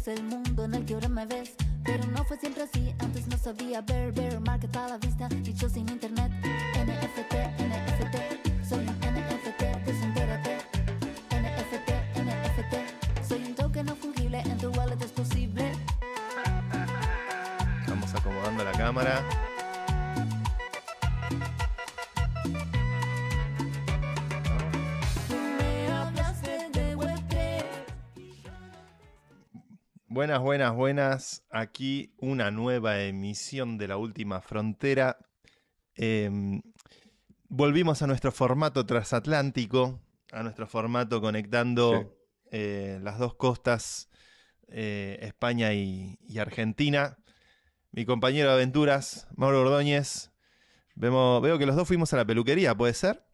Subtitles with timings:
[0.00, 1.54] es el mundo en el que ahora me ves.
[1.84, 5.68] Pero no fue siempre así, antes no sabía ver, ver, market a la vista, dicho
[5.68, 6.30] sin internet.
[6.74, 10.58] NFT, NFT, soy un NFT, desentérate.
[11.30, 15.72] NFT, NFT, soy un token no fungible, en tu wallet es posible.
[17.80, 19.22] Estamos acomodando la cámara.
[30.20, 31.46] Buenas, buenas, buenas.
[31.48, 35.16] Aquí una nueva emisión de La Última Frontera.
[35.94, 36.60] Em,
[37.48, 39.98] volvimos a nuestro formato transatlántico,
[40.30, 42.18] a nuestro formato conectando
[42.50, 44.10] eh, las dos costas,
[44.68, 47.16] eh, España y, y Argentina.
[47.90, 50.32] Mi compañero de aventuras, Mauro Ordóñez.
[50.96, 53.24] Vemos, veo que los dos fuimos a la peluquería, ¿puede ser?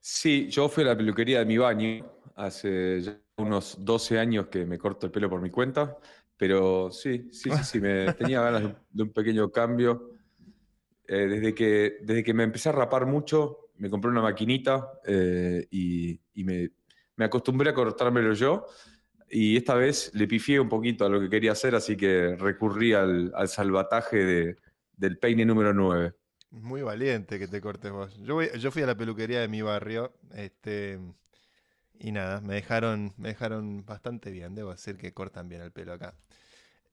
[0.00, 4.66] Sí, yo fui a la peluquería de mi baño hace ya unos 12 años que
[4.66, 5.96] me corto el pelo por mi cuenta,
[6.36, 10.10] pero sí, sí, sí, sí, me tenía ganas de, un pequeño cambio.
[11.06, 15.66] Eh, desde, que, desde que me empecé a rapar mucho, me compré una maquinita eh,
[15.70, 16.70] y, y me,
[17.16, 18.66] me acostumbré a cortármelo yo.
[19.30, 22.92] Y esta vez le pifié un poquito a lo que quería hacer, así que recurrí
[22.94, 24.56] al, al salvataje de-
[24.96, 26.14] del peine número 9.
[26.50, 28.16] Muy valiente que te cortes vos.
[28.18, 30.98] Yo, voy- yo fui a la peluquería de mi barrio, este,
[31.98, 34.54] y nada, me dejaron, me dejaron bastante bien.
[34.54, 36.14] Debo decir que cortan bien el pelo acá.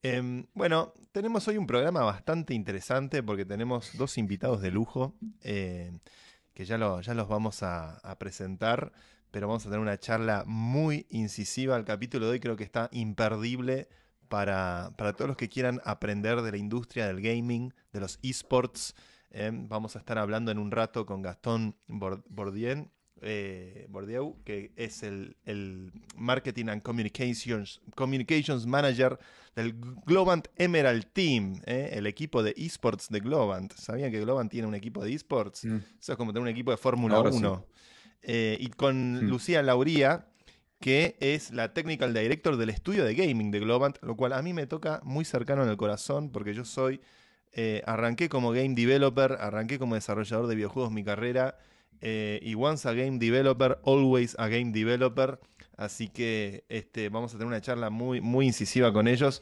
[0.02, 5.98] Em, bueno, tenemos hoy un programa bastante interesante porque tenemos dos invitados de lujo eh,
[6.54, 8.92] que ya, ya los vamos a, presentar,
[9.32, 11.76] pero vamos a tener una charla muy incisiva.
[11.76, 13.90] El capítulo de hoy creo que está imperdible
[14.30, 18.94] para, para todos los que quieran aprender de la industria del gaming, de los esports.
[19.32, 22.92] Eh, vamos a estar hablando en un rato con Gastón Bordien,
[23.22, 29.18] eh, Bordieu, que es el, el Marketing and Communications, Communications Manager
[29.56, 29.74] del
[30.06, 33.74] Globant Emerald Team, eh, el equipo de esports de Globant.
[33.74, 35.64] ¿Sabían que Globant tiene un equipo de esports?
[35.66, 35.78] Mm.
[36.00, 37.38] Eso es como tener un equipo de Fórmula Ahora sí.
[37.38, 37.66] 1.
[38.22, 39.30] Eh, y con Hmm.
[39.30, 40.28] Lucía Lauría,
[40.82, 44.52] que es la Technical Director del estudio de gaming de Globant, lo cual a mí
[44.52, 47.00] me toca muy cercano en el corazón porque yo soy,
[47.54, 51.58] eh, arranqué como game developer, arranqué como desarrollador de videojuegos mi carrera,
[52.02, 55.40] eh, y once a game developer, always a game developer,
[55.78, 59.42] así que este, vamos a tener una charla muy, muy incisiva con ellos.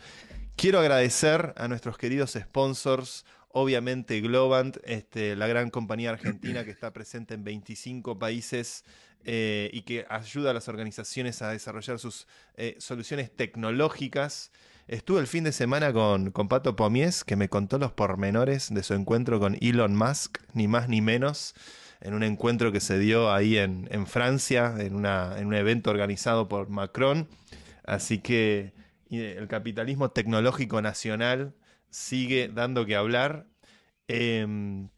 [0.55, 6.93] Quiero agradecer a nuestros queridos sponsors, obviamente Globant, este, la gran compañía argentina que está
[6.93, 8.83] presente en 25 países
[9.25, 14.51] eh, y que ayuda a las organizaciones a desarrollar sus eh, soluciones tecnológicas.
[14.87, 18.83] Estuve el fin de semana con, con Pato Pomies, que me contó los pormenores de
[18.83, 21.55] su encuentro con Elon Musk, ni más ni menos,
[22.03, 27.29] en un encuentro que se dio ahí en, Francia, en, un evento organizado por Macron.
[27.85, 28.73] Así que
[29.09, 31.55] el capitalismo tecnológico nacional
[31.89, 33.47] sigue dando que hablar.
[34.09, 34.89] Em,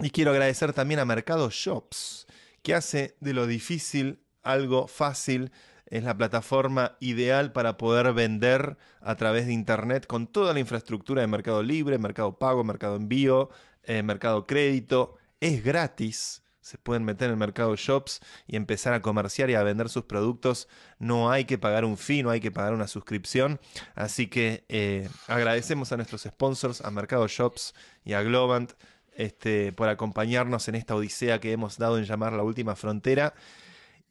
[0.00, 2.26] y quiero agradecer también a Mercado Shops,
[2.62, 5.50] que hace de lo difícil algo fácil.
[5.86, 11.20] Es la plataforma ideal para poder vender a través de Internet con toda la infraestructura
[11.20, 13.50] de Mercado Libre, Mercado Pago, Mercado Envío,
[13.82, 15.16] eh, Mercado Crédito.
[15.40, 16.43] Es gratis.
[16.64, 20.04] Se pueden meter en el Mercado Shops y empezar a comerciar y a vender sus
[20.04, 20.66] productos.
[20.98, 23.60] No hay que pagar un fee, no hay que pagar una suscripción.
[23.94, 28.72] Así que eh, agradecemos a nuestros sponsors, a Mercado Shops y a Globant,
[29.14, 33.34] este, por acompañarnos en esta odisea que hemos dado en llamar la última frontera.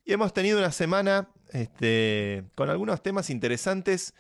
[0.06, 4.14] Y hemos tenido una semana este, con algunos temas interesantes.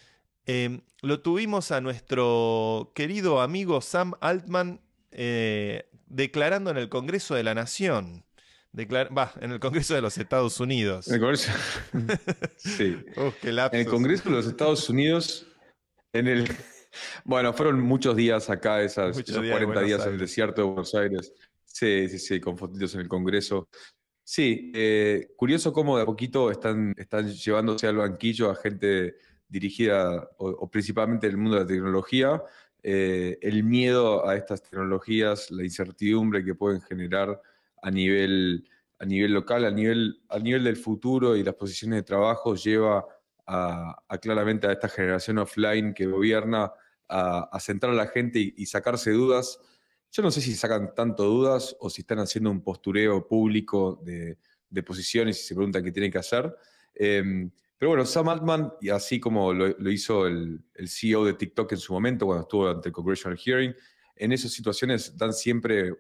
[0.48, 7.44] Eh, lo tuvimos a nuestro querido amigo Sam Altman eh, declarando en el Congreso de
[7.44, 8.24] la Nación.
[8.72, 11.08] Declar- Va, en el Congreso de los Estados Unidos.
[11.08, 11.52] En el Congreso,
[12.58, 12.98] sí.
[13.18, 13.86] Uf, qué En el.
[13.86, 15.46] Congreso de los Estados Unidos,
[16.14, 16.50] en el...
[17.24, 20.20] Bueno, fueron muchos días acá, esas, Muchos esos días en 40 Buenos días en el
[20.20, 21.34] desierto de Buenos Aires.
[21.66, 23.68] Sí, sí, sí, con fotitos en el Congreso.
[24.24, 29.16] Sí, eh, curioso cómo de a poquito están, están llevándose al banquillo a gente
[29.48, 32.42] dirigida, o, o principalmente del mundo de la tecnología,
[32.86, 37.42] eh, el miedo a estas tecnologías, la incertidumbre que pueden generar
[37.82, 38.68] a nivel,
[39.00, 43.06] a nivel local, a nivel, a nivel del futuro y las posiciones de trabajo, lleva
[44.22, 46.72] claramente a esta generación offline que gobierna
[47.10, 49.60] a, a centrar a la gente y, sacarse dudas.
[50.12, 54.38] Yo no sé si sacan tanto dudas o si están haciendo un postureo público de,
[54.84, 56.54] posiciones y se preguntan qué tienen que hacer.
[56.96, 57.50] Eh,
[57.84, 61.78] pero bueno, Sam Altman, y así como lo, hizo el, el CEO de TikTok en
[61.78, 63.76] su momento, cuando estuvo ante el Congressional Hearing,
[64.16, 65.92] en esas situaciones dan siempre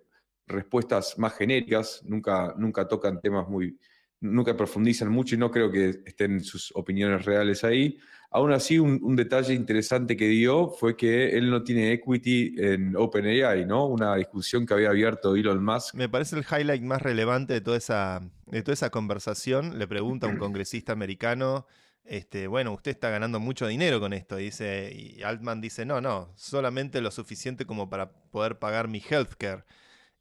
[0.47, 3.77] respuestas más genéricas, nunca, nunca tocan temas muy,
[4.21, 8.00] nunca profundizan mucho y no creo que estén sus opiniones reales ahí.
[8.35, 13.63] Aún así, un, detalle interesante que dio fue que él no tiene equity en OpenAI,
[13.68, 13.85] ¿no?
[13.85, 15.94] Una discusión que había abierto Elon Musk.
[15.94, 19.77] Me parece el highlight más relevante de toda esa, de toda esa conversación.
[19.77, 21.68] Le pregunta a un congresista americano,
[22.06, 24.39] este, bueno, usted está ganando mucho dinero con esto.
[24.39, 29.00] Y, dice, y Altman dice, no, no, solamente lo suficiente como para poder pagar mi
[29.00, 29.63] healthcare.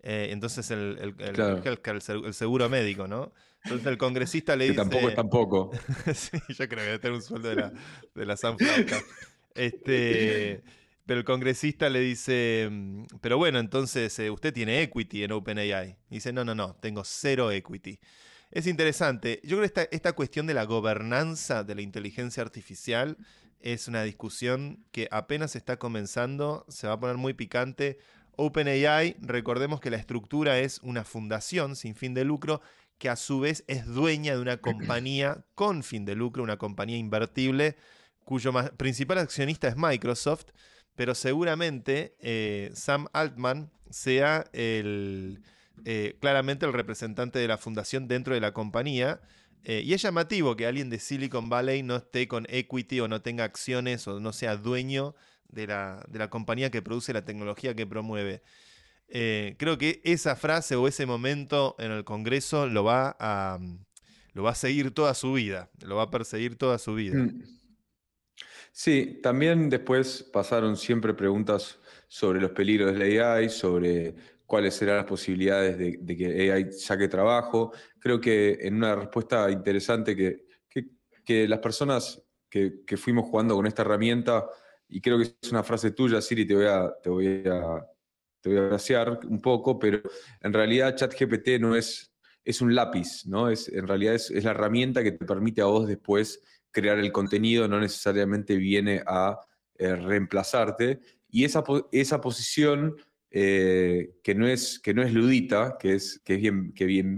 [0.03, 3.32] Eh, entonces el, el, seguro médico, ¿no?
[3.64, 4.76] Entonces el congresista le dice...
[4.76, 5.70] tampoco es tampoco.
[6.14, 7.73] sí, yo creo que debe tener un sueldo de la,
[8.14, 8.87] de la Sunflower
[9.55, 10.62] Este,
[11.06, 15.97] pero el congresista le dice, mm, pero bueno, entonces eh, usted tiene equity en OpenAI.
[16.11, 17.99] dice, no, no, no, tengo cero equity.
[18.50, 19.41] Es interesante.
[19.43, 23.17] Yo creo que esta, esta cuestión de la gobernanza de la inteligencia artificial
[23.61, 27.99] es una discusión que apenas está comenzando, se va a poner muy picante.
[28.37, 32.61] OpenAI, recordemos que la estructura es una fundación sin fin de lucro
[32.99, 36.97] que a su vez es dueña de una compañía con fin de lucro, una compañía
[36.97, 37.77] invertible,
[38.25, 40.47] cuyo principal accionista es Microsoft,
[40.94, 45.37] pero seguramente eh, Sam Altman sea eh,
[46.21, 49.21] claramente el representante de la fundación dentro de la compañía.
[49.65, 53.23] Eh, y es llamativo que alguien de Silicon Valley no esté con equity o no
[53.23, 55.15] tenga acciones o no sea dueño
[55.49, 58.43] de la, de la compañía que produce la tecnología que promueve.
[59.14, 63.85] Eh, creo que esa frase o ese momento en el Congreso lo va a, mm,
[64.32, 67.19] lo va a seguir toda su vida, lo va a perseguir toda su vida.
[67.19, 67.43] Mm.
[68.73, 71.79] Sí, también después pasaron siempre preguntas
[72.09, 74.14] sobre los peligros de la AI, sobre
[74.47, 77.70] cuáles serán las posibilidades de, que AI saque trabajo.
[77.99, 80.47] Creo que en una respuesta interesante que,
[81.23, 84.47] que, las personas que, fuimos jugando con esta herramienta,
[84.88, 87.87] y creo que es una frase tuya, Siri, te voy a
[88.43, 90.03] te voy a graciar un poco, pero
[90.41, 92.12] en realidad ChatGPT no es,
[92.44, 93.49] es un lápiz, ¿no?
[93.49, 97.69] Es, en realidad es, la herramienta que te permite a vos después crear el contenido,
[97.69, 99.39] no necesariamente viene a
[99.79, 101.00] eh, reemplazarte.
[101.31, 101.62] Y esa,
[101.93, 102.97] esa posición
[103.31, 107.17] eh, que, no es, que no es ludita, que es, que es bien, que bien,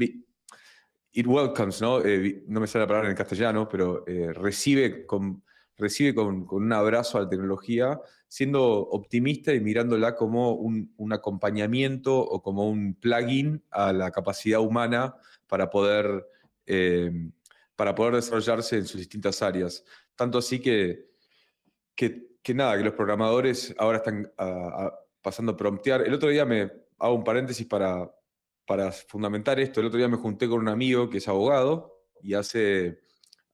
[1.13, 2.05] it welcomes, ¿no?
[2.05, 4.05] Eh, no me sale la palabra en castellano, pero
[4.35, 5.43] recibe con
[5.77, 12.43] recibe con, un abrazo a la tecnología, siendo optimista y mirándola como un, acompañamiento o
[12.43, 15.17] como un plugin a la capacidad humana
[15.47, 16.27] para poder,
[16.67, 17.11] eh,
[17.77, 19.85] para poder desarrollarse en sus distintas áreas.
[20.15, 21.11] Tanto así que,
[21.95, 24.31] que, nada, que los programadores ahora están
[25.23, 26.03] pasando a promptear.
[26.03, 28.11] El otro día me hago un paréntesis para,
[28.67, 29.81] para fundamentar esto.
[29.81, 33.04] El otro día me junté con un amigo que es abogado y hace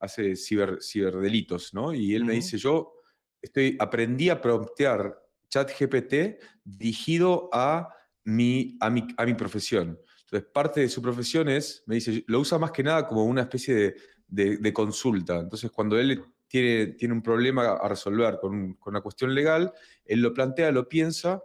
[0.01, 1.95] hace ciber, ciberdelitos, ¿no?
[1.95, 2.95] Y él me dice, yo
[3.41, 5.17] estoy, aprendí a promptear
[5.49, 7.89] ChatGPT dirigido a
[8.25, 10.01] mi, a, mi, a mi profesión.
[10.23, 13.43] Entonces, parte de su profesión es, me dice, lo usa más que nada como una
[13.43, 15.39] especie de, de, consulta.
[15.39, 19.73] Entonces, cuando él tiene, tiene un problema a resolver con, con, una cuestión legal,
[20.05, 21.43] él lo plantea, lo piensa,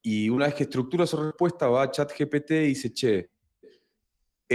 [0.00, 3.31] y una vez que estructura su respuesta, va a ChatGPT y dice, che,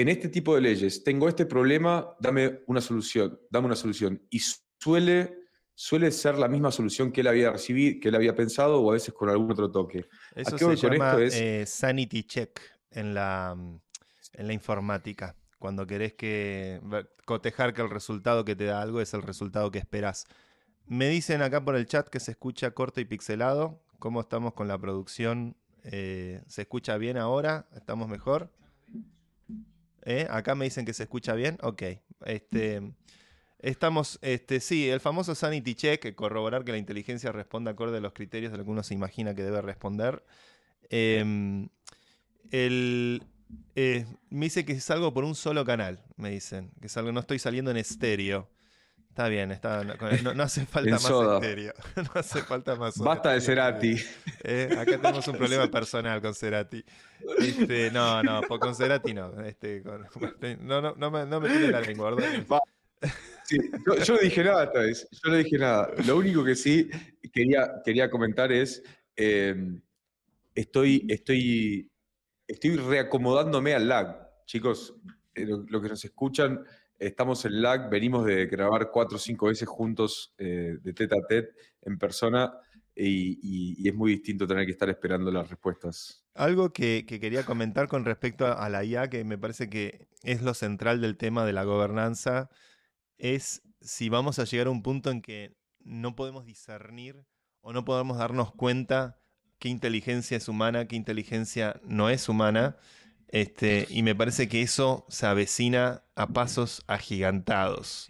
[0.01, 4.21] en este tipo de leyes tengo este problema, dame una solución, dame una solución.
[4.29, 4.39] Y
[4.79, 5.39] suele,
[5.73, 8.93] suele ser la misma solución que él había recibido, que él había pensado o a
[8.93, 10.05] veces con algún otro toque.
[10.35, 12.59] Eso se llama eh, sanity check
[12.91, 13.57] en la,
[14.33, 15.35] en la informática.
[15.57, 16.79] Cuando querés que
[17.25, 20.27] cotejar que el resultado que te da algo es el resultado que esperas.
[20.85, 23.83] Me dicen acá por el chat que se escucha corto y pixelado.
[23.97, 25.57] ¿Cómo estamos con la producción?
[25.83, 27.67] Eh, ¿Se escucha bien ahora?
[27.75, 28.51] ¿Estamos mejor?
[30.09, 30.25] ¿Eh?
[30.29, 31.57] Acá me dicen que se escucha bien.
[31.61, 31.83] Ok.
[32.25, 32.81] Este,
[33.59, 38.13] estamos, este, sí, el famoso sanity check, corroborar que la inteligencia responda acorde a los
[38.13, 40.23] criterios de lo que uno se imagina que debe responder.
[40.89, 41.67] Em,
[42.51, 43.21] el,
[43.75, 46.71] eh, me dice que salgo por un solo canal, me dicen.
[46.81, 48.49] Que salgo, no estoy saliendo en estéreo.
[49.17, 51.73] Está bien, está, no, hace falta más estéreo.
[51.95, 52.99] no hace falta más.
[52.99, 53.95] Basta de Cerati.
[54.43, 56.85] Eh, acá tenemos un problema personal con Cerati.
[57.39, 59.41] Este, no, no, con Cerati no.
[59.41, 59.81] Este,
[60.61, 62.61] no, no, no me, no me la lengua, ¿verdad?
[64.05, 65.07] yo, no dije nada esta vez.
[65.09, 65.89] Yo no dije nada.
[66.05, 66.87] Lo único que sí
[67.33, 68.83] quería, quería comentar es.
[69.15, 69.81] Em,
[70.53, 71.89] estoy, estoy,
[72.47, 74.29] estoy reacomodándome al lag.
[74.45, 74.93] Chicos,
[75.33, 76.63] eh, lo que nos escuchan
[76.99, 81.27] Estamos en lag, venimos de grabar cuatro o cinco veces juntos eh, de tete a
[81.27, 82.53] tete en persona
[82.97, 86.25] y, es muy distinto tener que estar esperando las respuestas.
[86.33, 90.53] Algo que, quería comentar con respecto a la IA, que me parece que es lo
[90.53, 92.49] central del tema de la gobernanza,
[93.17, 97.25] es si vamos a llegar a un punto en que no podemos discernir
[97.61, 99.19] o no podemos darnos cuenta
[99.59, 102.77] qué inteligencia es humana, qué inteligencia no es humana.
[103.29, 108.07] Este, y me parece que eso se avecina a pasos agigantados.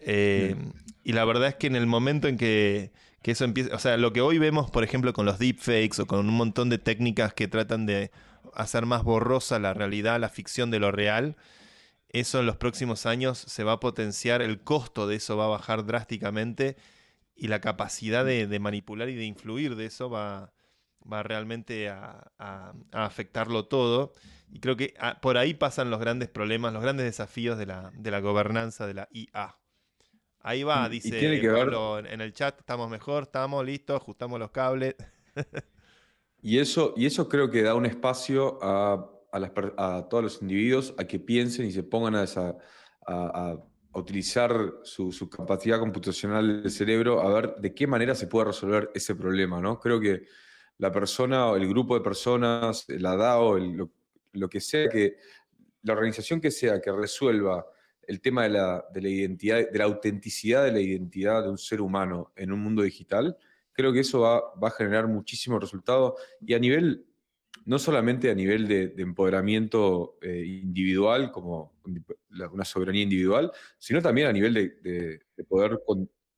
[0.00, 0.56] Eh,
[1.04, 3.96] y la verdad es que en el momento en que, que eso empieza, o sea,
[3.96, 7.34] lo que hoy vemos, por ejemplo, con los deepfakes o con un montón de técnicas
[7.34, 8.10] que tratan de
[8.54, 11.36] hacer más borrosa la realidad, la ficción de lo real,
[12.10, 15.48] eso en los próximos años se va a potenciar, el costo de eso va a
[15.48, 16.76] bajar drásticamente
[17.34, 20.52] y la capacidad de, manipular y de influir de eso va,
[21.10, 22.32] va realmente a,
[22.92, 24.14] afectarlo todo.
[24.50, 27.92] Y creo que ah, por ahí pasan los grandes problemas, los grandes desafíos de la,
[27.94, 29.58] de la gobernanza de la IA.
[30.40, 34.94] Ahí va, dice Pablo en el chat, estamos mejor, estamos listos, ajustamos los cables.
[36.42, 41.04] y, eso, y eso creo que da un espacio a a, todos los individuos a
[41.04, 43.56] que piensen y se pongan a,
[43.94, 49.14] utilizar su, capacidad computacional del cerebro a ver de qué manera se puede resolver ese
[49.14, 49.60] problema.
[49.60, 49.80] ¿no?
[49.80, 50.24] Creo que
[50.78, 55.16] la persona o el grupo de personas, la DAO, lo, que sea, que
[55.82, 57.66] la organización que sea que resuelva
[58.06, 61.58] el tema de la, de la, identidad, de la autenticidad de la identidad de un
[61.58, 63.36] ser humano en un mundo digital,
[63.72, 67.04] creo que eso va, va a generar muchísimos resultados y a nivel
[67.68, 71.74] no solamente a nivel de, empoderamiento eh, individual, como
[72.50, 75.78] una soberanía individual, sino también a nivel de, poder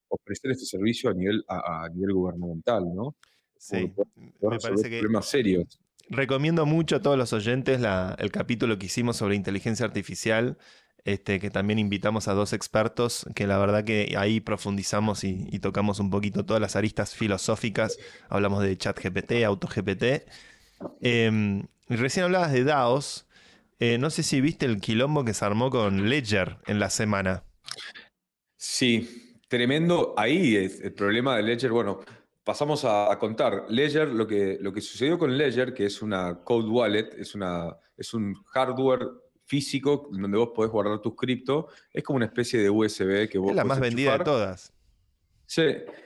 [0.09, 3.15] ofrecer este servicio a nivel, a, nivel gubernamental, ¿no?
[3.61, 3.93] Sí,
[4.41, 4.99] me parece que...
[5.01, 5.81] Problemas serios.
[6.09, 7.81] Recomiendo mucho a todos los oyentes
[8.19, 10.59] el capítulo que hicimos sobre inteligencia artificial,
[11.05, 15.61] este, que también invitamos a dos expertos, que la verdad que ahí profundizamos y, y
[15.61, 17.97] tocamos un poquito todas las aristas filosóficas,
[18.29, 20.25] hablamos de chat GPT, auto GPT,
[21.01, 23.27] Em, recién hablabas de DAOs.
[23.79, 27.45] Eh, no sé si viste el quilombo que se armó con Ledger en la semana.
[28.57, 30.15] Sí, tremendo.
[30.17, 31.71] Ahí es el problema de Ledger.
[31.71, 32.01] Bueno,
[32.51, 33.67] pasamos a, contar.
[33.69, 37.77] Ledger, lo que, lo que sucedió con Ledger, que es una cold wallet, es, una,
[37.97, 39.09] es un hardware
[39.45, 43.51] físico donde vos podés guardar tus cripto, es como una especie de USB que vos...
[43.51, 44.73] Es la más vendida de todas.
[45.47, 45.63] Sí,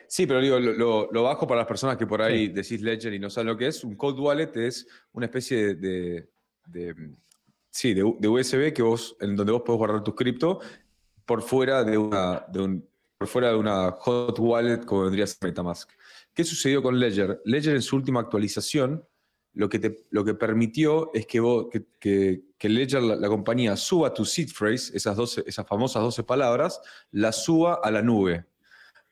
[0.07, 3.31] sí, pero digo, lo, bajo para las personas que por ahí decís Ledger y no
[3.31, 3.83] saben lo que es.
[3.83, 6.29] Un cold wallet es una especie de,
[7.71, 10.61] sí, de, USB que vos, en donde vos podés guardar tus cripto
[11.25, 12.87] por fuera de una, un,
[13.17, 15.91] por fuera de una hot wallet como vendría a ser MetaMask.
[16.35, 17.41] ¿Qué sucedió con Ledger?
[17.45, 19.07] Ledger en su última actualización
[19.55, 24.49] lo que, lo que permitió es que, vos, que, Ledger, la, compañía, suba tu seed
[24.49, 26.81] phrase, esas, 12, esas famosas 12 palabras,
[27.12, 28.47] la suba a la nube.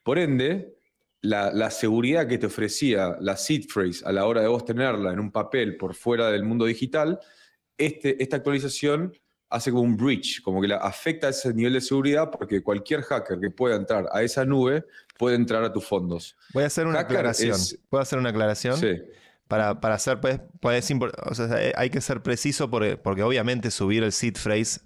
[0.02, 0.76] Por ende,
[1.20, 5.20] la, seguridad que te ofrecía la seed phrase a la hora de vos tenerla en
[5.20, 7.20] un papel por fuera del mundo digital,
[7.78, 9.12] este, esta actualización
[9.52, 13.38] hace como un breach, como que la afecta ese nivel de seguridad porque cualquier hacker
[13.38, 14.84] que pueda entrar a esa nube
[15.18, 16.36] puede entrar a tus fondos.
[16.52, 17.58] Voy a hacer una aclaración.
[17.88, 18.76] ¿Puedo hacer una aclaración?
[18.76, 19.00] Sí.
[19.46, 20.40] Para, para hacer, pues,
[21.76, 24.80] hay que ser preciso porque, porque obviamente subir el seed phrase,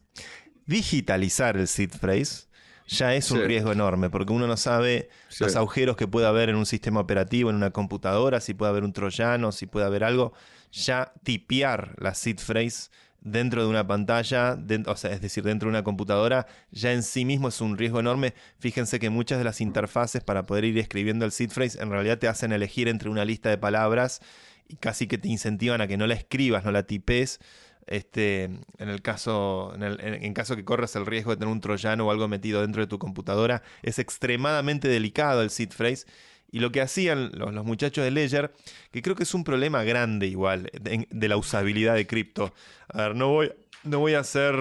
[0.67, 2.47] digitalizar el seed phrase,
[2.89, 5.09] ya es un riesgo enorme, porque uno no sabe
[5.41, 8.85] los agujeros que puede haber en un sistema operativo, en una computadora, si puede haber
[8.85, 10.33] un troyano, si puede haber algo.
[10.73, 12.91] Ya tipear la seed phrase
[13.27, 14.57] dentro de una pantalla,
[14.87, 18.01] o sea, es decir, dentro de una computadora, ya en sí mismo es un riesgo
[18.01, 18.35] enorme.
[18.59, 22.19] Fíjense que muchas de las interfaces para poder ir escribiendo el seed phrase en realidad
[22.19, 24.21] te hacen elegir entre una lista de palabras
[24.69, 27.41] y casi que te incentivan a que no la escribas, no la tipes
[27.87, 32.07] este, en el caso, en, el, caso que corras el riesgo de tener un troyano
[32.07, 36.07] o algo metido dentro de tu computadora, es extremadamente delicado el seed phrase.
[36.51, 38.53] Y lo que hacían los, muchachos de Ledger,
[38.91, 42.55] que creo que es un problema grande igual de, la usabilidad de cripto.
[42.89, 43.53] A ver, no voy,
[43.85, 44.55] no voy a hacer...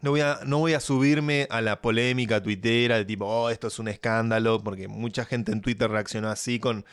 [0.00, 3.66] No voy, a, no voy a subirme a la polémica tuitera de tipo, oh, esto
[3.66, 6.84] es un escándalo, porque mucha gente en Twitter reaccionó así con,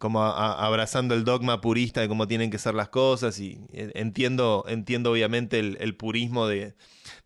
[0.00, 4.64] como abrazando el dogma purista de cómo tienen que ser las cosas y eh, entiendo,
[4.66, 6.74] entiendo obviamente el, purismo de,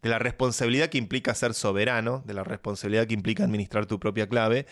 [0.03, 4.67] la responsabilidad que implica ser soberano, de la responsabilidad que implica administrar tu propia clave,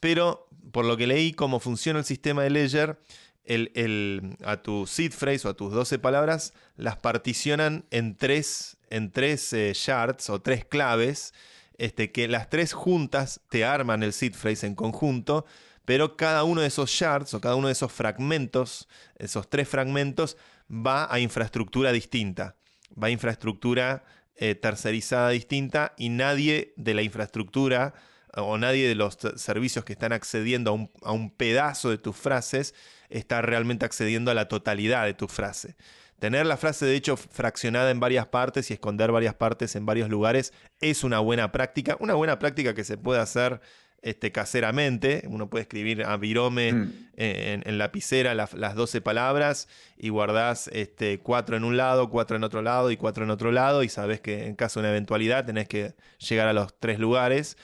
[0.00, 2.98] pero por lo que leí cómo funciona el sistema de Ledger,
[3.44, 9.12] el, a tu seed phrase o a tus 12 palabras las particionan en tres, en
[9.12, 11.32] tres eh, shards o tres claves,
[11.78, 15.46] este, que las tres juntas te arman el seed phrase en conjunto
[15.86, 20.36] pero cada uno de esos shards o cada uno de esos fragmentos, esos tres fragmentos,
[20.68, 22.56] va a infraestructura distinta,
[23.00, 27.94] va a infraestructura eh, tercerizada distinta y nadie de la infraestructura
[28.36, 32.16] o nadie de los servicios que están accediendo a un, a un pedazo de tus
[32.16, 32.74] frases
[33.08, 35.76] está realmente accediendo a la totalidad de tu frase.
[36.18, 40.08] Tener la frase de hecho fraccionada en varias partes y esconder varias partes en varios
[40.08, 43.60] lugares es una buena práctica, una buena práctica que se puede hacer
[44.00, 45.24] este, caseramente.
[45.28, 46.92] Uno puede escribir a virome Mm.
[47.16, 52.36] en, en lapicera las, las 12 palabras y guardás este, cuatro en un lado, cuatro
[52.36, 54.90] en otro lado y cuatro en otro lado y sabes que en caso de una
[54.90, 57.56] eventualidad tenés que llegar a los tres lugares.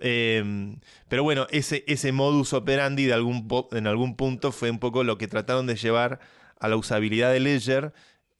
[0.00, 0.76] Eh,
[1.08, 5.28] pero bueno, ese, modus operandi de algún, en algún punto fue un poco lo que
[5.28, 6.20] trataron de llevar
[6.58, 7.92] a la usabilidad de Ledger,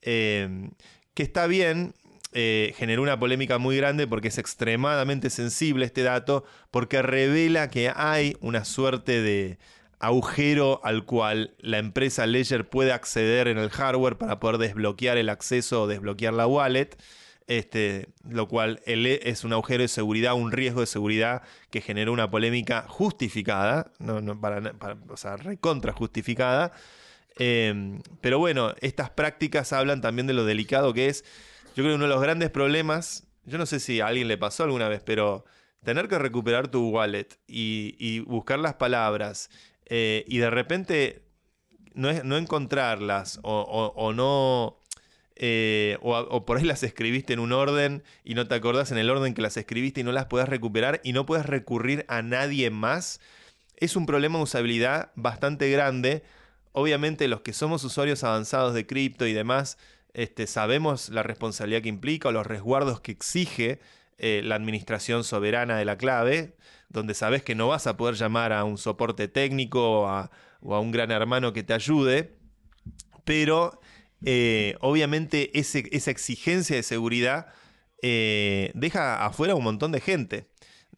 [0.02, 0.70] eh,
[1.14, 1.94] que está bien,
[2.32, 7.92] eh, generó una polémica muy grande porque es extremadamente sensible este dato, porque revela que
[7.94, 9.58] hay una suerte de
[10.00, 15.28] agujero al cual la empresa Ledger puede acceder en el hardware para poder desbloquear el
[15.28, 16.90] acceso o desbloquear la wallet.
[17.46, 22.12] Este, lo cual el- es un agujero de seguridad, un riesgo de seguridad que generó
[22.12, 23.92] una polémica justificada,
[24.40, 24.74] para,
[25.08, 26.72] o sea, recontra justificada.
[27.38, 31.24] Eh, pero bueno, estas prácticas hablan también de lo delicado que es.
[31.76, 34.38] Yo creo que uno de los grandes problemas, yo no sé si a alguien le
[34.38, 35.44] pasó alguna vez, pero
[35.82, 39.50] tener que recuperar tu wallet y, buscar las palabras
[39.86, 41.24] eh, y de repente
[41.94, 44.80] no, no encontrarlas o no...
[45.36, 49.10] eh, o, por ahí las escribiste en un orden y no te acordás en el
[49.10, 52.70] orden que las escribiste y no las puedes recuperar y no puedes recurrir a nadie
[52.70, 53.20] más,
[53.76, 56.22] es un problema de usabilidad bastante grande.
[56.72, 59.76] Obviamente los que somos usuarios avanzados de cripto y demás,
[60.12, 63.80] este, sabemos la responsabilidad que implica o los resguardos que exige
[64.18, 66.56] eh, la administración soberana de la clave,
[66.88, 70.92] donde sabes que no vas a poder llamar a un soporte técnico o a un
[70.92, 72.36] gran hermano que te ayude,
[73.24, 73.80] pero
[74.24, 77.48] eh, obviamente esa exigencia de seguridad
[78.02, 80.48] eh, deja afuera un montón de gente.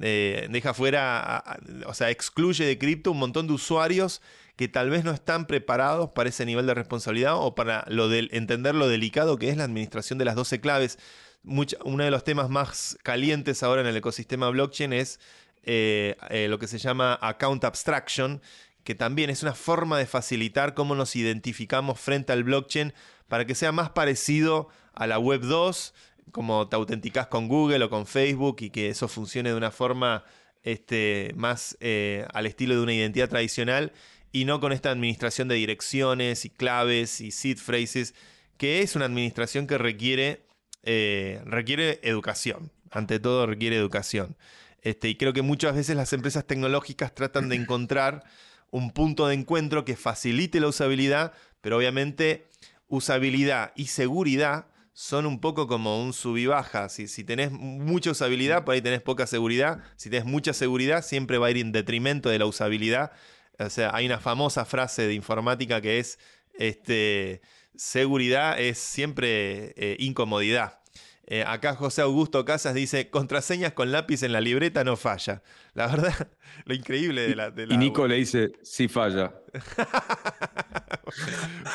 [0.00, 4.20] Eh, deja afuera, o sea, excluye de cripto un montón de usuarios
[4.54, 8.88] que tal vez no están preparados para ese nivel de responsabilidad o para entender lo
[8.88, 10.98] delicado que es la administración de las 12 claves.
[11.44, 15.18] Uno de los temas más calientes ahora en el ecosistema blockchain es
[15.64, 18.40] lo que se llama account abstraction,
[18.84, 22.92] que también es una forma de facilitar cómo nos identificamos frente al blockchain
[23.28, 25.94] para que sea más parecido a la web 2,
[26.32, 30.24] como te autenticás con Google o con Facebook y que eso funcione de una forma
[30.62, 33.92] este, más eh, al estilo de una identidad tradicional
[34.32, 38.14] y no con esta administración de direcciones y claves y seed phrases,
[38.58, 40.44] que es una administración que requiere,
[40.82, 42.72] eh, requiere educación.
[42.90, 44.36] Ante todo requiere educación.
[44.82, 48.24] Este, y creo que muchas veces las empresas tecnológicas tratan de encontrar
[48.70, 52.46] un punto de encuentro que facilite la usabilidad, pero obviamente
[52.88, 56.88] usabilidad y seguridad son un poco como un sub y baja.
[56.88, 59.82] Si, si tenés mucha usabilidad, por ahí tenés poca seguridad.
[59.96, 63.12] Si tenés mucha seguridad, siempre va a ir en detrimento de la usabilidad.
[63.58, 66.18] O sea, hay una famosa frase de informática que es,
[66.58, 67.42] este,
[67.74, 70.80] seguridad es siempre eh, incomodidad.
[71.28, 75.42] Eh, acá José Augusto Casas dice, contraseñas con lápiz en la libreta no falla.
[75.74, 76.14] La verdad,
[76.64, 77.50] lo increíble de la...
[77.50, 79.34] de Y la- Nico le dice, sí falla.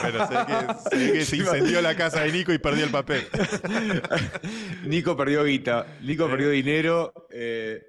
[0.01, 0.27] Bueno,
[0.89, 3.23] que, ve que se incendió la casa de Nico y perdió el papel.
[4.85, 7.13] Nico perdió guita, Nico perdió dinero.
[7.31, 7.81] eh,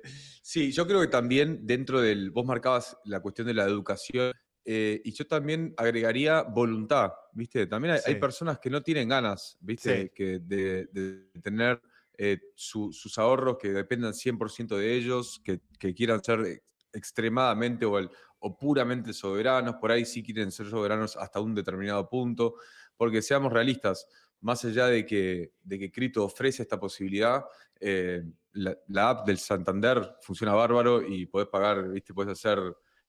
[0.42, 2.30] sí, yo creo que también dentro del.
[2.30, 4.32] Vos marcabas la cuestión de la educación
[4.64, 7.66] eh, y yo también agregaría voluntad, ¿viste?
[7.66, 10.02] También hay, personas que no tienen ganas, ¿viste?
[10.04, 10.10] Sí.
[10.14, 11.80] Que de, de tener
[12.16, 17.84] eh, su- sus ahorros que dependan 100% de ellos, que, que quieran ser ex- extremadamente
[17.86, 22.54] o, el- o puramente soberanos, por ahí sí quieren ser soberanos hasta un determinado punto,
[22.96, 24.06] porque seamos realistas,
[24.40, 27.44] más allá de que, de que Cripto ofrece esta posibilidad,
[27.80, 28.22] eh,
[28.52, 32.12] la, la app del Santander funciona bárbaro y podés pagar, ¿viste?
[32.12, 32.58] Puedes hacer,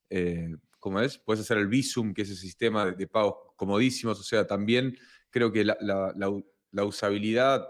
[0.08, 1.16] eh, ¿cómo es?
[1.18, 4.94] Puedes hacer el Visum, que es el sistema de, de pagos comodísimos, o sea, también
[5.30, 7.66] creo que la, la- la u- la usabilidad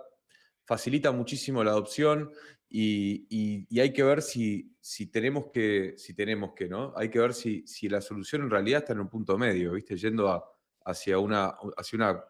[0.64, 2.32] facilita muchísimo la adopción
[2.68, 6.92] y, y- y hay que ver si, si tenemos que, si tenemos que, ¿no?
[6.96, 9.96] Hay que ver si, si la solución en realidad está en un punto medio, ¿viste?
[9.96, 10.42] Yendo a-
[10.86, 12.24] hacia una, hacia una,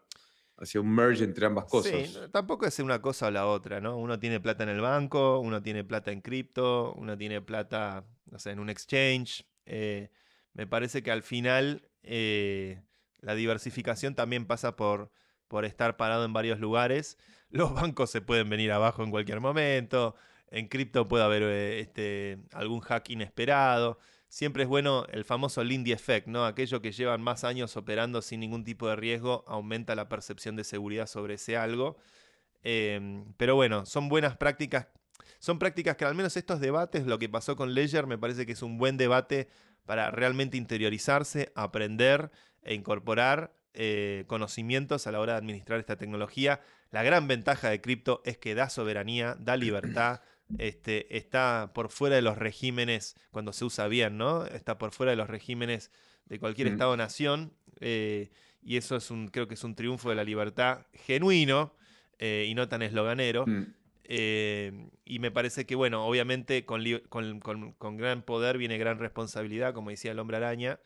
[0.57, 1.91] hacia un merge entre ambas cosas.
[2.07, 3.97] Sí, tampoco es una cosa o la otra, ¿no?
[3.97, 8.37] Uno tiene plata en el banco, uno tiene plata en cripto, uno tiene plata, no
[8.37, 9.43] sé, en un exchange.
[9.65, 10.11] Eh,
[10.55, 12.81] me parece que al final eh,
[13.19, 15.11] la diversificación también pasa por,
[15.49, 17.17] por estar parado en varios lugares.
[17.49, 20.15] Los bancos se pueden venir abajo en cualquier momento.
[20.49, 23.99] En cripto puede haber eh, este, algún hack inesperado.
[24.29, 26.45] Siempre es bueno el famoso Lindy Effect, ¿no?
[26.45, 30.63] Aquello que llevan más años operando sin ningún tipo de riesgo aumenta la percepción de
[30.63, 31.97] seguridad sobre ese algo.
[32.63, 34.87] Eh, pero bueno, son buenas prácticas.
[35.39, 38.53] Son prácticas que al menos estos debates, lo que pasó con Ledger, me parece que
[38.53, 39.49] es un buen debate
[39.85, 42.31] para realmente interiorizarse, aprender
[42.63, 46.61] e incorporar eh, conocimientos a la hora de administrar esta tecnología.
[46.91, 50.21] La gran ventaja de cripto es que da soberanía, da libertad,
[50.57, 54.45] este, está por fuera de los regímenes, cuando se usa bien, ¿no?
[54.45, 55.91] Está por fuera de los regímenes
[56.25, 56.71] de cualquier Mm.
[56.73, 57.53] Estado-nación.
[57.81, 58.29] eh,
[58.63, 61.75] y eso es un, creo que es un triunfo de la libertad genuino
[62.17, 63.45] eh, y no tan esloganero.
[63.45, 63.73] Mm.
[64.07, 68.99] Eh, y me parece que, bueno, obviamente con, con- con- con gran poder viene gran
[68.99, 70.79] responsabilidad, como decía el hombre araña.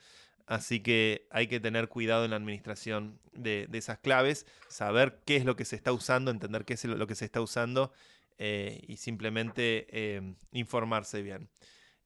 [0.46, 5.36] Así que hay que tener cuidado en la administración de, de esas claves, saber qué
[5.36, 7.92] es lo que se está usando, entender qué es lo que se está usando
[8.40, 11.50] eh, y simplemente eh, informarse bien.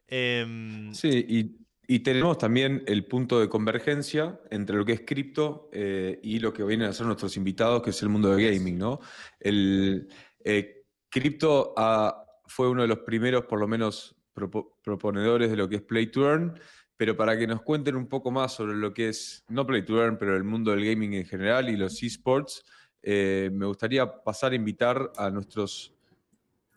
[0.07, 5.69] Em, Sí, y, y tenemos también el punto de convergencia entre lo que es cripto
[5.73, 8.77] eh, y lo que vienen a ser nuestros invitados, que es el mundo de gaming,
[8.77, 8.99] ¿no?
[9.39, 10.07] El
[10.43, 10.82] eh,
[11.13, 15.75] cripto ah, fue uno de los primeros, por lo menos, propo- proponedores de lo que
[15.77, 16.59] es Play to Earn,
[16.97, 20.01] pero para que nos cuenten un poco más sobre lo que es, no Play to
[20.01, 22.65] Earn, pero el mundo del gaming en general y los esports,
[23.03, 25.93] eh, me gustaría pasar a invitar a nuestros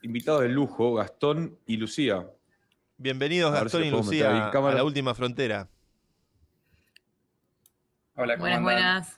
[0.02, 2.30] invitados de lujo, Gastón y Lucía.
[2.98, 5.68] bienvenidos si Gastón y Lucía a la última frontera.
[8.16, 8.62] Hola, ¿cómo Buenas, andan?
[8.62, 9.16] buenas.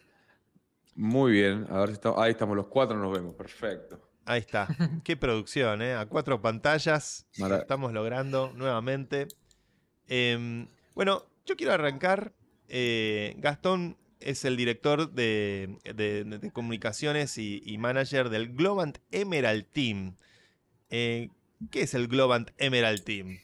[0.95, 4.08] Muy bien, a ver si estamos, ahí estamos los cuatro, nos vemos, perfecto.
[4.29, 4.69] Ahí está.
[5.05, 5.95] Qué producción, ¿eh?
[5.95, 7.27] A cuatro pantallas.
[7.39, 9.27] Lo estamos logrando nuevamente.
[10.07, 12.33] Em, bueno, yo quiero arrancar.
[12.69, 19.67] eh, Gastón es el director de, de- de comunicaciones y, y manager del Globant Emerald
[19.73, 20.17] Team.
[20.91, 21.31] Eh,
[21.71, 23.39] ¿Qué es el Globant Emerald Team?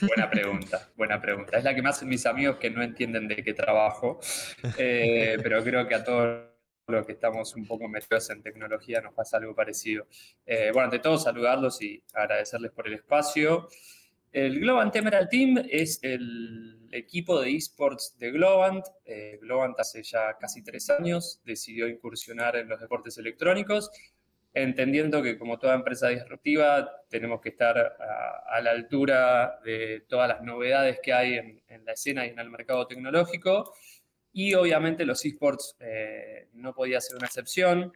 [0.00, 1.58] Buena pregunta, buena pregunta.
[1.58, 4.20] Es la que me hacen mis amigos que no entienden de qué trabajo,
[4.78, 6.44] Eh, pero creo que a todos
[6.92, 10.06] los que estamos un poco metidos en tecnología nos pasa algo parecido.
[10.44, 13.68] Eh, bueno, ante todo saludarlos y agradecerles por el espacio.
[14.30, 18.86] El Globant Emerald Team es el equipo de esports de Globant.
[19.04, 23.90] Eh, Globant hace ya casi tres años decidió incursionar en los deportes electrónicos
[24.56, 30.28] entendiendo que como toda empresa disruptiva tenemos que estar a, a la altura de todas
[30.28, 33.74] las novedades que hay en, en la escena y en el mercado tecnológico.
[34.38, 37.90] Y obviamente los esports eh, no podía ser una excepción.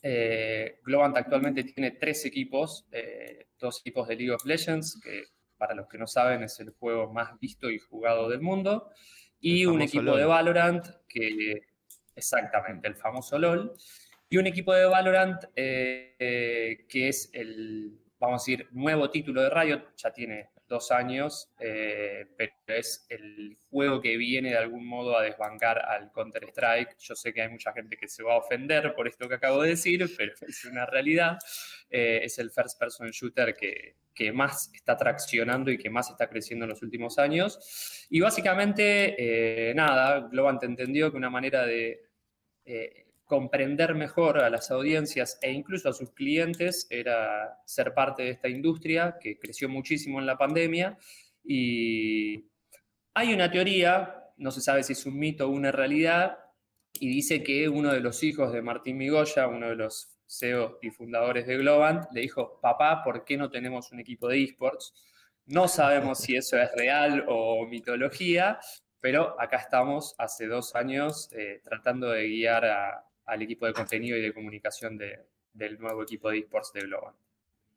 [0.00, 5.24] Eh, Globant actualmente tiene tres equipos, eh, dos equipos de League of Legends, que
[5.56, 8.92] para los que no saben es el juego más visto y jugado del mundo,
[9.40, 10.24] y un equipo de.
[10.24, 11.62] Valorant, que
[12.14, 13.72] exactamente, el famoso LOL,
[14.28, 19.50] y un equipo de Valorant eh, que es el, vamos a decir, nuevo título de
[19.50, 25.16] Riot, ya tiene dos años, eh, pero es el juego que viene de algún modo
[25.16, 26.98] a desbancar al Counter-Strike.
[26.98, 29.62] Yo sé que hay mucha gente que se va a ofender por esto que acabo
[29.62, 31.38] de decir, pero es una realidad.
[31.88, 36.28] Eh, es el first person shooter que, que más está traccionando y que más está
[36.28, 38.06] creciendo en los últimos años.
[38.10, 39.14] Y básicamente,
[39.70, 42.02] eh, nada, Globant entendió que una manera de
[42.64, 48.30] eh, comprender mejor a las audiencias e incluso a sus clientes era ser parte de
[48.30, 50.98] esta industria que creció muchísimo en la pandemia.
[51.42, 52.44] Y
[53.14, 56.38] hay una teoría, no se sabe si es un mito o una realidad,
[56.92, 60.90] y dice que uno de los hijos de Martín Migoya, uno de los CEO y
[60.90, 64.94] fundadores de Globant, le dijo, papá, ¿por qué no tenemos un equipo de esports?
[65.46, 68.58] No sabemos si eso es real o mitología,
[69.00, 74.16] pero acá estamos hace dos años eh, tratando de guiar a, al equipo de contenido
[74.16, 77.16] y de comunicación de, del nuevo equipo de esports de Globant.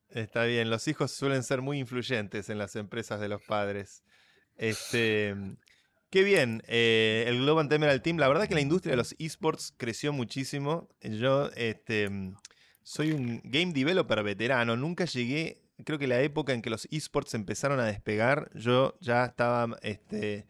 [0.10, 4.04] Está bien, los hijos suelen ser muy influyentes en las empresas de los padres.
[4.56, 5.36] Este,
[6.10, 8.18] qué bien, eh, el Globant Emerald Team.
[8.18, 10.90] La verdad que la industria de los esports creció muchísimo.
[11.02, 12.10] Yo este,
[12.84, 14.78] soy un game developer veterano.
[14.78, 19.26] Nunca llegué, creo que la época en que los esports empezaron a despegar, yo ya
[19.26, 20.48] estaba este,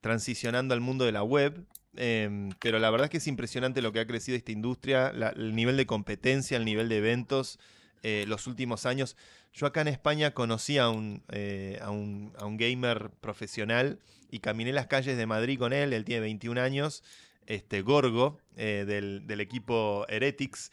[0.00, 1.64] transicionando al mundo de la web.
[1.96, 5.54] Em, pero la verdad es que es impresionante lo que ha crecido esta industria, el
[5.54, 7.58] nivel de competencia, el nivel de eventos,
[8.02, 9.16] eh, los últimos años.
[9.52, 13.98] Yo acá en España conocí a un, eh, a un, a un gamer profesional
[14.30, 17.02] y caminé las calles de Madrid con él, él tiene 21 años,
[17.46, 20.70] este, Gorgo, eh, del, del equipo Heretics.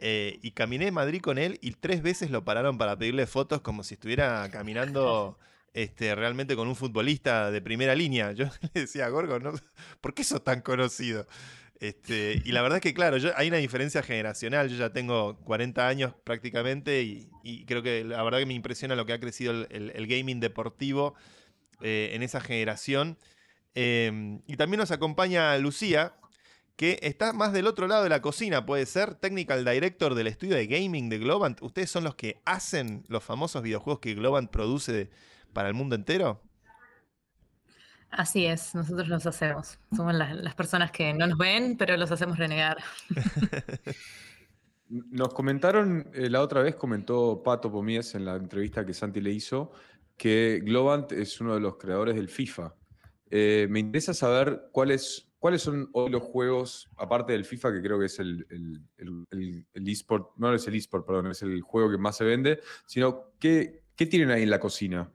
[0.00, 3.82] y caminé en Madrid con él y tres veces lo pararon para pedirle fotos como
[3.82, 5.36] si estuviera caminando
[5.74, 8.32] este, realmente con un futbolista de primera línea.
[8.32, 9.38] Yo le decía a Gorgo.
[10.00, 11.26] ¿por qué sos tan conocido?
[11.80, 14.68] Este, y la verdad es que, claro, hay una diferencia generacional.
[14.68, 19.06] Yo ya tengo 40 años prácticamente y, creo que la verdad que me impresiona lo
[19.06, 21.14] que ha crecido el, gaming deportivo
[21.80, 23.16] eh, en esa generación.
[23.74, 26.14] Eh, y también nos acompaña Lucía,
[26.78, 30.54] que está más del otro lado de la cocina, puede ser, Technical Director del estudio
[30.54, 31.60] de gaming de Globant.
[31.60, 35.10] ¿Ustedes son los que hacen los famosos videojuegos que Globant produce
[35.52, 36.42] para el mundo entero?
[38.10, 39.78] Así es, nosotros los hacemos.
[39.94, 42.78] Somos las, las personas que no nos ven, pero los hacemos renegar.
[44.90, 49.30] Nos comentaron, eh, la otra vez comentó Pato Pomías en la entrevista que Santi le
[49.32, 49.70] hizo,
[50.16, 52.74] que Globant es uno de los creadores del FIFA.
[53.30, 57.98] Eh, me interesa saber cuáles, cuáles son hoy los juegos, aparte del FIFA, que creo
[57.98, 58.82] que es el, el,
[59.30, 62.60] el- el eSport, no es el eSport, perdón, es el juego que más se vende,
[62.86, 65.12] sino qué, qué tienen ahí en la cocina.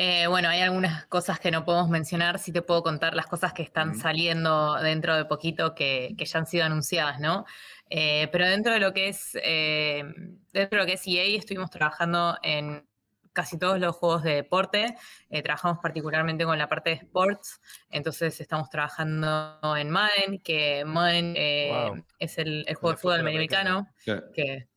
[0.00, 3.52] Eh, bueno, hay algunas cosas que no podemos mencionar, sí te puedo contar las cosas
[3.52, 7.46] que están saliendo dentro de poquito que, que ya han sido anunciadas, ¿no?
[7.90, 10.04] Eh, pero dentro de lo que es eh,
[10.52, 12.86] dentro de lo que es EA estuvimos trabajando en
[13.32, 14.94] casi todos los juegos de deporte.
[15.30, 21.34] Eh, trabajamos particularmente con la parte de sports, entonces estamos trabajando en Madden, que Madden
[21.36, 22.04] eh, Wow.
[22.20, 24.68] es el, juego de fútbol americano, Ya, que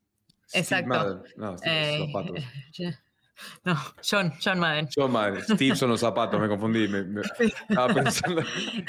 [0.52, 0.90] Exacto.
[0.90, 1.24] Madden.
[1.38, 2.90] No, sí.
[3.64, 3.76] no,
[4.10, 4.88] John, John Madden.
[4.96, 5.44] John Madden.
[5.44, 6.88] Steve son los zapatos, me confundí.
[6.88, 7.22] me- me-
[7.70, 8.42] estaba, pensando,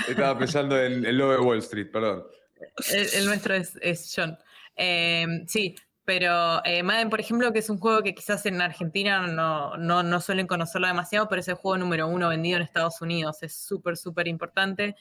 [0.08, 2.24] estaba pensando en el logo de Wall Street, perdón.
[2.92, 4.38] El, el nuestro es, es John.
[4.76, 9.26] Eh, sí, pero eh, Madden, por ejemplo, que es un juego que quizás en Argentina
[9.26, 13.00] no, no, no suelen conocerlo demasiado, pero es el juego número uno vendido en Estados
[13.00, 13.42] Unidos.
[13.42, 14.96] Es súper, súper importante.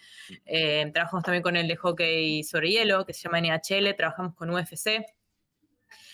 [0.46, 3.96] Eh, trabajamos también con el de hockey sobre hielo, que se llama NHL.
[3.96, 5.04] Trabajamos con UFC.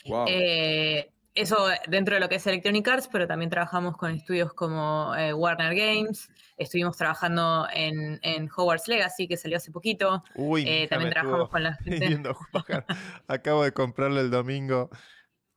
[0.06, 0.26] Wow.
[0.30, 5.13] Eh, eso dentro de lo que es Electronic Arts, pero también trabajamos con estudios como
[5.15, 6.30] eh, Warner Games.
[6.58, 10.23] Estuvimos trabajando en, en Hogwarts Legacy, que salió hace poquito.
[10.36, 12.00] Uy, Eh, también trabajamos con la gente.
[12.06, 12.86] pidiendo jugar.
[13.28, 14.89] Acabo de comprarlo el domingo.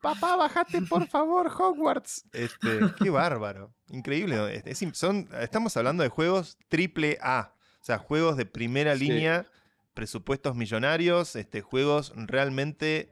[0.02, 2.24] Papá, bajate por favor, Hogwarts.
[2.32, 3.74] Este, qué bárbaro.
[3.88, 4.36] Increíble.
[4.36, 4.46] ¿no?
[4.48, 7.54] Es- es im- son, estamos hablando de juegos triple A.
[7.80, 9.04] O sea, juegos de primera Sí.
[9.08, 9.46] línea,
[9.94, 13.10] presupuestos millonarios, este, juegos realmente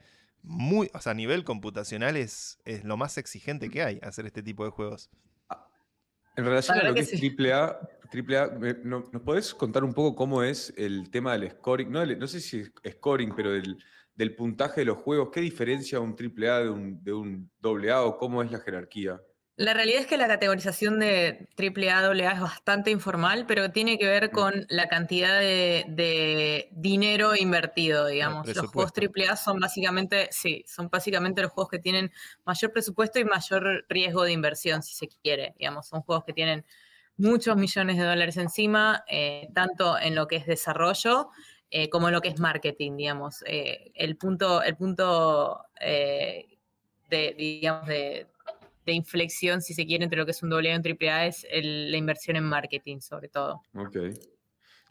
[0.49, 0.91] muy.
[0.95, 4.65] O sea, a nivel computacional es, es lo más exigente que hay hacer este tipo
[4.65, 5.11] de juegos.
[6.37, 7.37] En relación La a lo que es que sí.
[7.39, 7.81] AAA,
[8.85, 11.91] no- ¿nos podés contar un poco cómo es el tema del scoring?
[11.91, 13.77] No, no sé si es scoring, pero del,
[14.15, 15.29] del puntaje de los juegos.
[15.33, 19.21] ¿Qué diferencia un AAA de un, de un AA o cómo es la jerarquía?
[19.59, 24.07] La realidad es que la categorización de AAA, AA es bastante informal, pero tiene que
[24.07, 28.47] ver con la cantidad de, de dinero invertido, digamos.
[28.47, 28.93] Los juegos.
[28.97, 32.13] AAA son básicamente, sí, son básicamente los juegos que tienen
[32.45, 35.57] mayor presupuesto y mayor riesgo de inversión, si se quiere.
[35.59, 36.65] Digamos, son juegos que tienen
[37.17, 41.31] muchos millones de dólares encima, eh, tanto en lo que es desarrollo
[41.73, 43.43] eh, como en lo que es marketing, digamos.
[43.45, 48.29] Eh, el punto, el punto de, digamos, de,
[48.89, 51.27] de inflexión, si se quiere, entre lo que es un doble y un triple A
[51.27, 53.63] es el- la inversión en marketing, sobre todo.
[53.75, 53.97] Ok.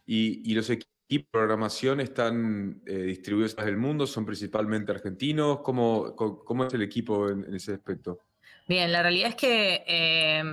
[0.06, 4.08] ¿Y, y los equipos de programación están eh, distribuidos en el mundo?
[4.08, 5.60] ¿Son principalmente argentinos?
[5.62, 8.20] ¿Cómo, cómo es el equipo en, en ese aspecto?
[8.68, 10.44] Bien, la realidad es que eh,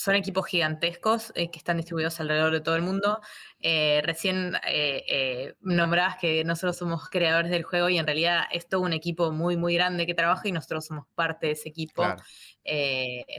[0.00, 3.20] son equipos gigantescos eh, que están distribuidos alrededor de todo el mundo.
[3.60, 8.66] Eh, recién eh, eh, nombrabas que nosotros somos creadores del juego y en realidad es
[8.66, 12.02] todo un equipo muy, muy grande que trabaja y nosotros somos parte de ese equipo.
[12.02, 12.22] Claro.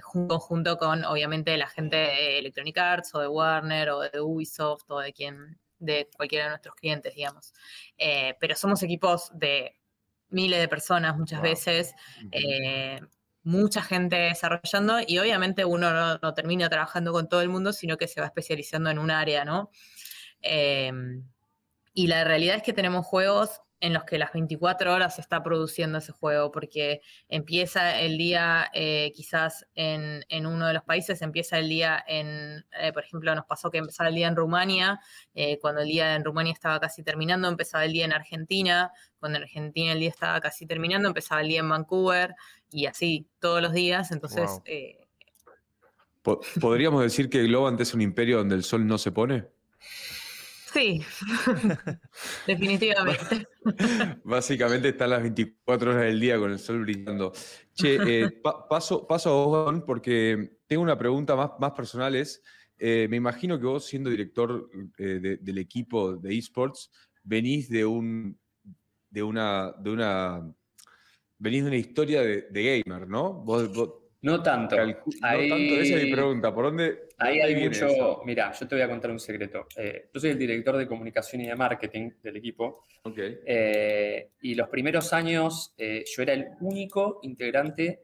[0.04, 4.84] junto, junto con, obviamente, la gente de Electronic Arts o de Warner o de Ubisoft
[4.89, 7.54] o de quien, de cualquiera de nuestros clientes, digamos.
[8.39, 9.82] Pero somos equipos de
[10.30, 11.50] miles de personas muchas Wow.
[11.50, 11.93] veces,
[13.43, 18.08] mucha gente desarrollando y obviamente uno no, termina trabajando con todo el mundo, sino que
[18.08, 19.71] se va especializando en un área, ¿no?
[20.41, 20.91] Eh,
[21.93, 25.44] y la realidad es que tenemos juegos en los que las 24 horas se está
[25.44, 31.22] produciendo ese juego, porque empieza el día, eh, quizás en, en uno de los países,
[31.22, 35.00] empieza el día en, eh, por ejemplo, nos pasó que empezaba el día en Rumania,
[35.34, 39.39] eh, cuando el día en Rumania estaba casi terminando, empezaba el día en Argentina, cuando
[39.39, 42.36] en Argentina el día estaba casi terminando, empezaba el día en Vancouver,
[42.72, 44.50] y así todos los días, entonces...
[44.50, 44.62] Wow.
[44.65, 44.98] eh,
[46.22, 49.48] Po- ¿Podríamos decir que Globant es un imperio donde el sol no se pone?
[50.73, 51.01] Sí,
[52.47, 53.47] definitivamente.
[54.23, 57.31] Básicamente están las 24 horas del día con el sol brillando.
[57.73, 62.15] Che, eh, pa- paso, paso a vos, porque tengo una pregunta más, más personal.
[62.15, 62.41] Es,
[62.77, 66.91] eh, me imagino que vos, siendo director eh, de- del equipo de esports,
[67.23, 68.39] venís de un
[69.10, 70.55] de una, de una
[71.38, 73.34] venís de una historia de, de gamer, ¿no?
[73.34, 74.75] Vos, vos No tanto.
[74.75, 76.53] calcu- Ahí- no tanto, esa es mi pregunta.
[76.53, 76.84] ¿Por dónde?
[77.17, 77.88] Ahí dónde hay viene mucho.
[77.88, 78.21] eso?
[78.25, 79.67] Mira, yo te voy a contar un secreto.
[79.75, 82.86] Eh, yo soy el director de comunicación y de marketing del equipo.
[83.03, 83.17] Ok.
[83.17, 88.01] eh, y los primeros años eh, yo era el único integrante.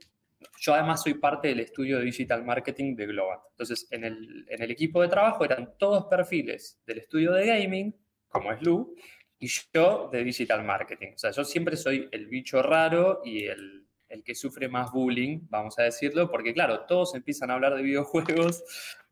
[0.60, 3.42] Yo además soy parte del estudio de digital marketing de Globant.
[3.52, 7.96] Entonces, en el, en el equipo de trabajo eran todos perfiles del estudio de gaming,
[8.28, 8.96] como es Lu,
[9.40, 11.14] y yo de digital marketing.
[11.14, 15.40] O sea, yo siempre soy el bicho raro y el, el que sufre más bullying,
[15.50, 18.64] vamos a decirlo, porque claro, todos empiezan a hablar de videojuegos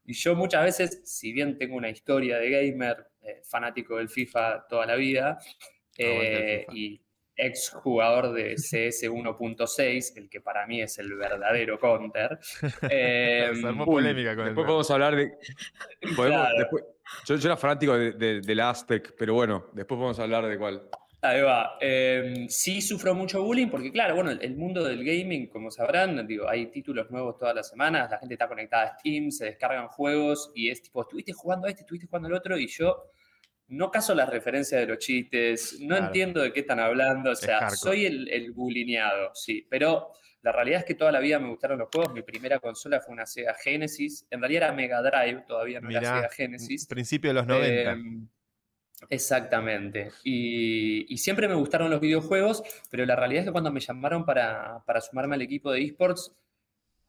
[0.05, 4.65] y yo muchas veces, si bien tengo una historia de gamer, eh, fanático del FIFA
[4.69, 5.39] toda la vida,
[5.97, 7.01] eh, y,
[7.37, 12.39] ex jugador de CS 1.6, el que para mí es el verdadero counter.
[13.65, 15.33] Armó Uy, polémica con el Después podemos hablar de.
[16.15, 16.57] podemos- Claro.
[16.59, 16.83] después-
[17.25, 20.87] yo, yo era fanático de- de- del Aztec, pero bueno, después podemos hablar de cuál.
[21.29, 21.77] Ahí va.
[21.81, 26.25] Eh, sí sufro mucho bullying porque, claro, bueno, el, el mundo del gaming, como sabrán,
[26.27, 29.87] digo, hay títulos nuevos todas las semanas, la gente está conectada a Steam, se descargan
[29.87, 33.11] juegos y es tipo, estuviste jugando a este, estuviste jugando al otro y yo
[33.67, 36.05] no caso las referencias de los chistes, no Claro.
[36.05, 40.11] entiendo de qué están hablando, o sea, soy el, el bulineado, sí, pero
[40.43, 43.13] la realidad es que toda la vida me gustaron los juegos, mi primera consola fue
[43.13, 46.85] una Sega Genesis, en realidad era Mega Drive, todavía no era Sega Genesis.
[46.85, 47.91] principio de los 90.
[47.93, 47.97] Eh,
[49.09, 50.11] exactamente.
[50.23, 54.25] Y, y siempre me gustaron los videojuegos, pero la realidad es que cuando me llamaron
[54.25, 56.31] para, para sumarme al equipo de esports,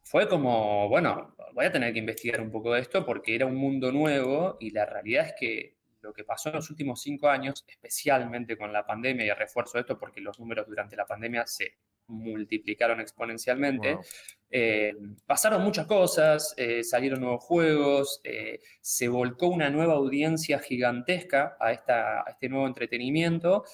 [0.03, 3.57] fue como, bueno, voy a tener que investigar un poco de esto porque era un
[3.57, 7.65] mundo nuevo y la realidad es que lo que pasó en los últimos cinco años,
[7.67, 11.75] especialmente con la pandemia, y refuerzo esto porque los números durante la pandemia se
[12.09, 14.05] multiplicaron exponencialmente, Wow.
[14.51, 14.93] eh,
[15.27, 21.73] pasaron muchas cosas, eh, salieron nuevos juegos, eh, se volcó una nueva audiencia gigantesca a,
[21.73, 23.65] esta, a este nuevo entretenimiento.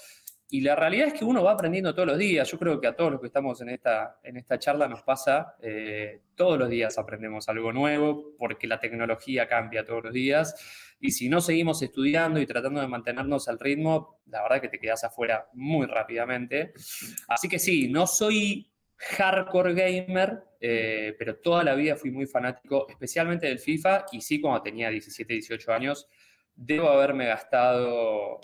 [0.52, 2.46] Y la realidad es que uno va aprendiendo todos los días.
[2.50, 5.56] Yo creo que a todos los que estamos en esta, en esta charla nos pasa,
[5.62, 10.54] eh, todos los días aprendemos algo nuevo porque la tecnología cambia todos los días.
[11.00, 14.78] Y si no seguimos estudiando y tratando de mantenernos al ritmo, la verdad que te
[14.78, 16.74] quedas afuera muy rápidamente.
[17.28, 22.86] Así que sí, no soy hardcore gamer, eh, pero toda la vida fui muy fanático,
[22.90, 26.06] especialmente del FIFA, y sí, cuando tenía 17, 18 años,
[26.54, 28.38] debo haberme gastado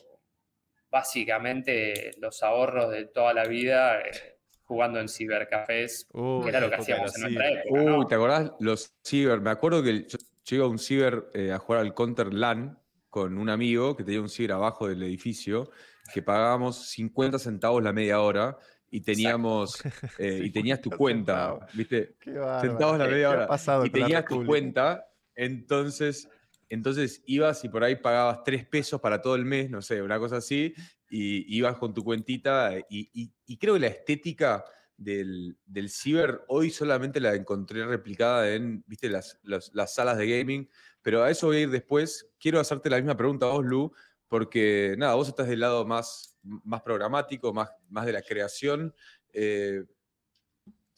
[0.91, 6.77] básicamente los ahorros de toda la vida eh, jugando en cibercafés, que era lo que
[6.77, 7.67] hacíamos en los nuestra ciber.
[7.67, 7.83] época.
[7.83, 7.99] ¿no?
[7.99, 8.53] Uy, ¿te acordás?
[8.61, 9.41] Los ciber.
[9.41, 12.79] Me acuerdo que yo, iba a un ciber eh, a jugar al Counter LAN
[13.11, 15.71] con un amigo que tenía un ciber abajo del edificio,
[16.13, 18.57] que pagábamos 50 centavos la media hora
[18.91, 19.83] y teníamos
[20.19, 21.67] eh, y tenías tu 50 cuenta.
[21.75, 22.17] ¿viste?
[22.21, 22.61] Qué bárbaro.
[22.69, 23.49] Centavos la ¿Qué media hora.
[23.85, 26.29] Y tenías tu cuenta, entonces,
[26.69, 30.19] entonces ibas y por ahí pagabas 3 pesos para todo el mes, no sé, una
[30.19, 30.75] cosa así,
[31.11, 32.73] y ibas con tu cuentita.
[32.91, 34.65] Y, y- creo que la estética
[34.97, 35.57] del,
[35.89, 40.69] ciber hoy solamente la encontré replicada en, viste, las, las- las salas de gaming,
[41.03, 42.31] pero a eso voy a ir después.
[42.39, 43.93] Quiero hacerte la misma pregunta a vos, Lu,
[44.27, 46.39] porque nada, vos estás del lado más,
[46.85, 48.95] programático, más, más de la creación.
[49.33, 49.85] eh,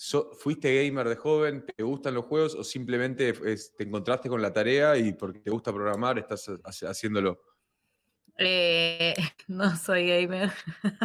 [0.02, 1.66] so- ¿Fuiste gamer de joven?
[1.66, 2.54] ¿Te gustan los juegos?
[2.54, 6.88] ¿O simplemente es- te encontraste con la tarea y porque te gusta programar estás ha-
[6.88, 7.38] haciéndolo?
[8.38, 9.14] Eh,
[9.48, 10.50] no soy gamer.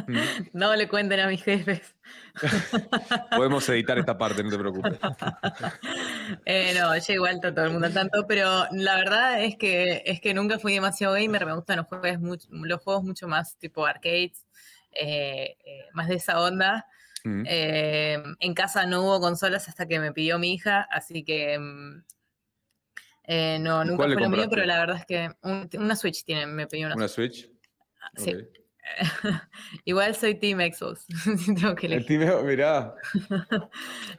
[0.08, 0.18] Mm.
[0.54, 1.94] No le cuenten a mis jefes.
[3.36, 4.98] Podemos editar esta parte, no te preocupes.
[6.46, 10.34] Eh, no, yo igual todo el mundo tanto, pero la verdad es que es que
[10.34, 14.46] nunca fui demasiado gamer, me gustan los juegos mucho, los juegos mucho más tipo arcades,
[14.94, 15.58] eh,
[15.94, 16.86] más de esa onda.
[17.26, 17.44] Mm.
[17.48, 22.04] Eh, en casa no hubo consolas hasta que me pidió mi hija, así que mm,
[23.24, 26.46] eh, no, nunca fue lo mío, pero la verdad es que un- una Switch tiene,
[26.46, 27.50] me pidió una, ¿Una Switch.
[28.16, 28.46] Switch?
[28.46, 28.48] Sí.
[29.86, 31.08] Igual soy Team Xbox,
[31.44, 32.94] si tengo que El timeo, mirá.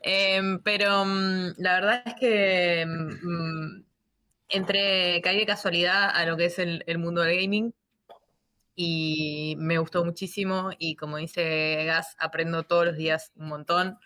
[0.03, 3.83] Em, pero mm, la verdad es que mm,
[4.49, 7.73] entré, caí de casualidad a lo que es el, el mundo del gaming
[8.77, 13.99] y me gustó muchísimo y como dice Gas, aprendo todos los días un montón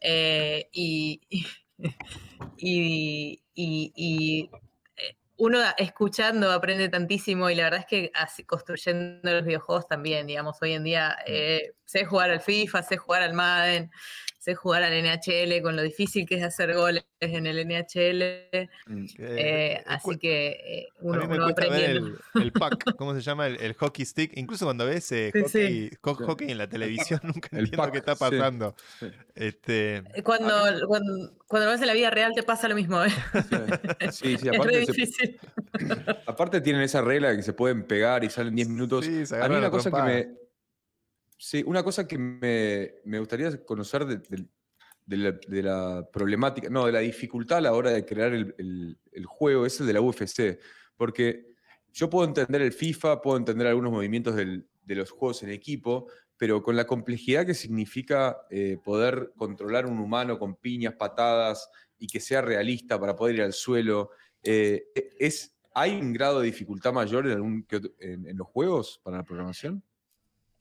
[0.00, 1.20] eh, y,
[2.56, 4.50] y, y- y,
[4.96, 10.26] eh, uno escuchando aprende tantísimo y la verdad es que así, construyendo los videojuegos también,
[10.26, 13.90] digamos, hoy en día eh, sé jugar al FIFA, sé jugar al Madden,
[14.42, 19.04] sé jugar al NHL con lo difícil que es hacer goles en el NHL, Mm.
[19.04, 22.18] Eh, eh, así que eh, A uno, mí me uno va cuesta ver aprendiendo.
[22.34, 23.46] el, el puck, ¿cómo se llama?
[23.46, 24.36] El, el hockey stick.
[24.36, 28.16] Incluso cuando ves eh, Sí, hockey, en la televisión, nunca El entiendo puck, qué está
[28.16, 28.74] pasando.
[28.98, 29.06] Sí.
[29.36, 30.50] Este, Cuando,
[30.88, 33.02] cuando, cuando lo ves en la vida real te pasa lo mismo.
[33.04, 33.08] ¿eh?
[34.10, 35.40] Sí, sí, es aparte, se- difícil.
[36.26, 39.06] aparte tienen esa regla de que se pueden pegar y salen 10 minutos.
[39.06, 40.41] A mí agarran una a cosa que me.
[41.44, 44.46] Sí, una cosa que me, me gustaría conocer de, de-
[45.64, 49.80] la, problemática, no, de la dificultad a la hora de crear el, el- juego, es
[49.80, 50.60] el de la UFC.
[50.96, 51.56] Porque
[51.92, 56.06] yo puedo entender el FIFA, puedo entender algunos movimientos del- de los juegos en equipo,
[56.36, 61.68] pero con la complejidad que significa eh, poder controlar un humano con piñas, patadas
[61.98, 64.10] y que sea realista para poder ir al suelo,
[64.44, 64.84] eh,
[65.18, 67.66] es, ¿hay un grado de dificultad mayor algún
[67.98, 69.82] en- en los juegos para la programación?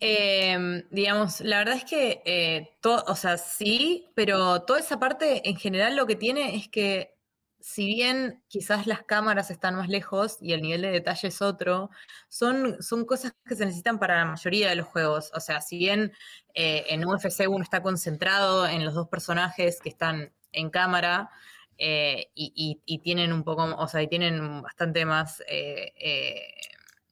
[0.03, 5.47] Eh, digamos, la verdad es que, eh, to- o sea, sí, pero toda esa parte
[5.47, 7.15] en general lo que tiene es que
[7.59, 11.91] si bien quizás las cámaras están más lejos y el nivel de detalle es otro,
[12.29, 15.29] son, son cosas que se necesitan para la mayoría de los juegos.
[15.35, 16.11] O sea, si bien
[16.55, 21.29] eh, en UFC uno está concentrado en los dos personajes que están en cámara
[21.77, 25.93] eh, y, tienen un poco, o sea, y tienen bastante más eh,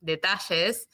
[0.01, 0.89] detalles,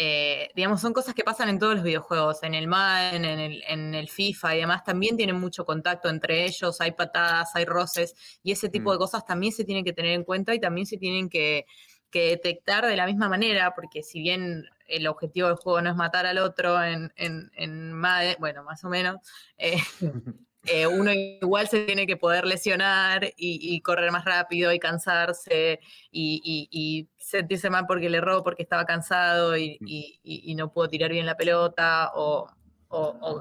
[0.00, 3.64] eh, digamos, son cosas que pasan en todos los videojuegos, en el Madden, en el,
[3.66, 8.14] en el FIFA y demás, también tienen mucho contacto entre ellos, hay patadas, hay roces,
[8.44, 9.00] y ese tipo de mm.
[9.00, 11.66] cosas también se tienen que tener en cuenta y también se tienen que,
[12.12, 16.26] detectar de la misma manera, porque si bien el objetivo del juego no es matar
[16.26, 19.16] al otro en, en, Madden, bueno, más o menos,
[19.56, 19.78] eh,
[20.64, 25.80] Eh, uno igual se tiene que poder lesionar y, correr más rápido y cansarse
[26.10, 31.36] y, sentirse mal porque le erró, porque estaba cansado y, no pudo tirar bien la
[31.36, 32.50] pelota o,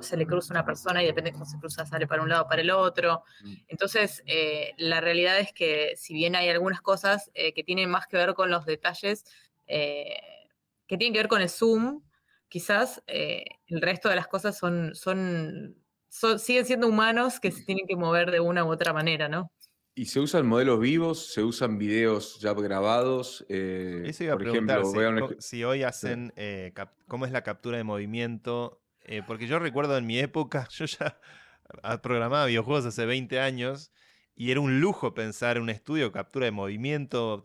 [0.02, 2.44] se le cruza una persona y depende de cómo se cruza, sale para un lado
[2.44, 3.24] o para el otro.
[3.42, 3.54] Mm.
[3.70, 8.08] Entonces, eh, la realidad es que si bien hay algunas cosas eh, que tienen más
[8.08, 9.24] que ver con los detalles,
[9.66, 12.02] que tienen que ver con el zoom,
[12.48, 15.76] quizás el resto de las cosas son, son
[16.10, 19.52] siguen siendo humanos que se tienen que mover de una u otra manera, ¿no?
[19.98, 21.34] ¿Y se usan modelos vivos?
[21.34, 23.44] ¿Se usan videos ya grabados?
[23.50, 26.72] Eh, Eso iba a por preguntar, ejemplo, si, hoy hacen, eh,
[27.08, 28.80] ¿cómo es la captura de movimiento?
[29.06, 31.20] Eh, porque yo recuerdo en mi época, yo ya
[32.04, 33.92] programaba videojuegos hace 20 años
[34.36, 37.44] y era un lujo pensar en un estudio de captura de movimiento,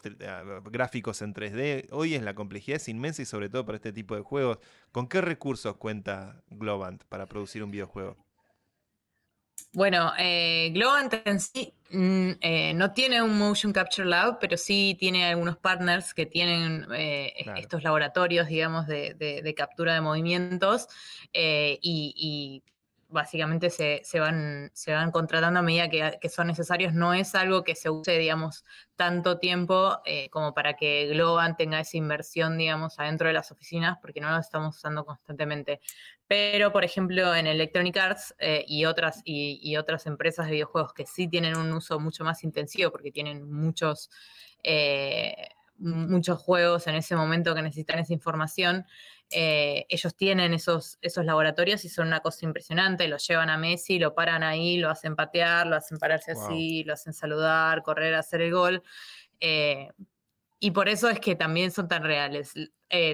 [0.70, 1.86] gráficos en 3D.
[1.90, 4.58] Hoy es la complejidad es inmensa y sobre todo para este tipo de juegos.
[4.90, 8.18] ¿Con qué recursos cuenta Globant para producir un videojuego?
[9.74, 14.96] Bueno, eh, Globant en sí mm, eh, no tiene un Motion Capture Lab, pero sí
[15.00, 20.88] tiene algunos partners que tienen eh, estos laboratorios, digamos, de, captura de movimientos
[21.32, 22.62] y,
[23.08, 26.94] básicamente se, van, se van contratando a medida que, son necesarios.
[26.94, 28.64] No es algo que se use, digamos,
[28.96, 30.00] tanto tiempo
[30.30, 34.38] como para que Globant tenga esa inversión, digamos, adentro de las oficinas, porque no lo
[34.38, 35.80] estamos usando constantemente.
[36.32, 41.04] Pero, por ejemplo, en Electronic Arts eh, y, otras, y, otras empresas de videojuegos que
[41.04, 44.08] sí tienen un uso mucho más intensivo porque tienen muchos,
[44.62, 45.36] eh,
[45.76, 48.86] muchos juegos en ese momento que necesitan esa información,
[49.30, 53.08] eh, ellos tienen esos, esos laboratorios y son una cosa impresionante.
[53.08, 56.94] Lo llevan a Messi, lo paran ahí, lo hacen patear, lo hacen pararse así, lo
[56.94, 58.82] hacen saludar, correr, hacer el gol.
[59.38, 62.54] y por eso es que también son tan reales.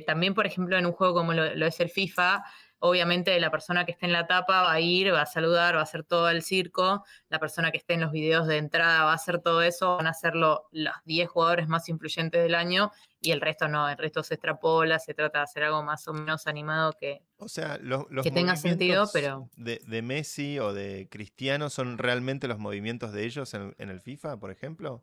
[0.07, 2.45] también, por ejemplo, en un juego como lo es el FIFA,
[2.81, 5.81] Obviamente la persona que esté en la tapa va a ir, va a saludar, va
[5.81, 7.05] a hacer todo el circo.
[7.29, 9.97] La persona que esté en los videos de entrada va a hacer todo eso.
[9.97, 13.89] Van a hacerlo los 10 jugadores más influyentes del año y el resto no.
[13.89, 17.49] El resto se extrapola, se trata de hacer algo más o menos animado que, o
[17.49, 19.49] sea, los, que tenga sentido, pero...
[19.57, 24.39] De, Messi o de Cristiano son realmente los movimientos de ellos en, en el FIFA,
[24.39, 25.03] por ejemplo.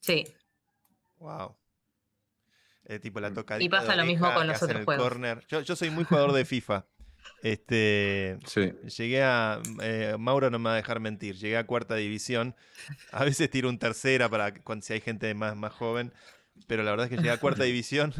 [0.00, 0.24] Sí.
[1.18, 1.56] Wow.
[2.88, 3.44] Eh, tipo la mm.
[3.60, 5.12] Y pasa lo mismo con los otros juegos.
[5.48, 6.86] Yo, soy muy jugador de FIFA.
[7.42, 8.38] Este,
[8.96, 9.60] Llegué a.
[9.82, 11.36] Eh, Mauro no me va a dejar mentir.
[11.36, 12.54] Llegué a cuarta división.
[13.10, 16.12] A veces tiro un tercera para cuando si hay gente más, más joven.
[16.66, 18.14] Pero la verdad es que llegué a cuarta división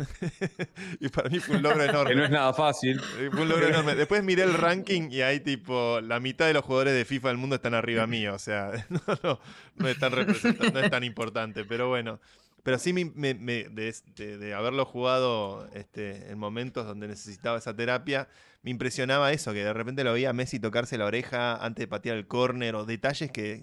[1.00, 2.10] y para mí fue un logro enorme.
[2.10, 3.00] Que no es nada fácil.
[3.00, 3.94] Fue un logro enorme.
[3.94, 7.36] Después miré el ranking y hay tipo la mitad de los jugadores de FIFA del
[7.36, 8.34] mundo están arriba mío.
[8.34, 9.40] O sea, no,
[9.76, 11.64] no es, tan no es tan importante.
[11.64, 12.20] Pero bueno,
[12.66, 18.26] pero sí me, de, haberlo jugado este, en momentos donde necesitaba esa terapia,
[18.62, 21.86] me impresionaba eso, que de repente lo veía a Messi tocarse la oreja antes de
[21.86, 23.62] patear el córner, o detalles que,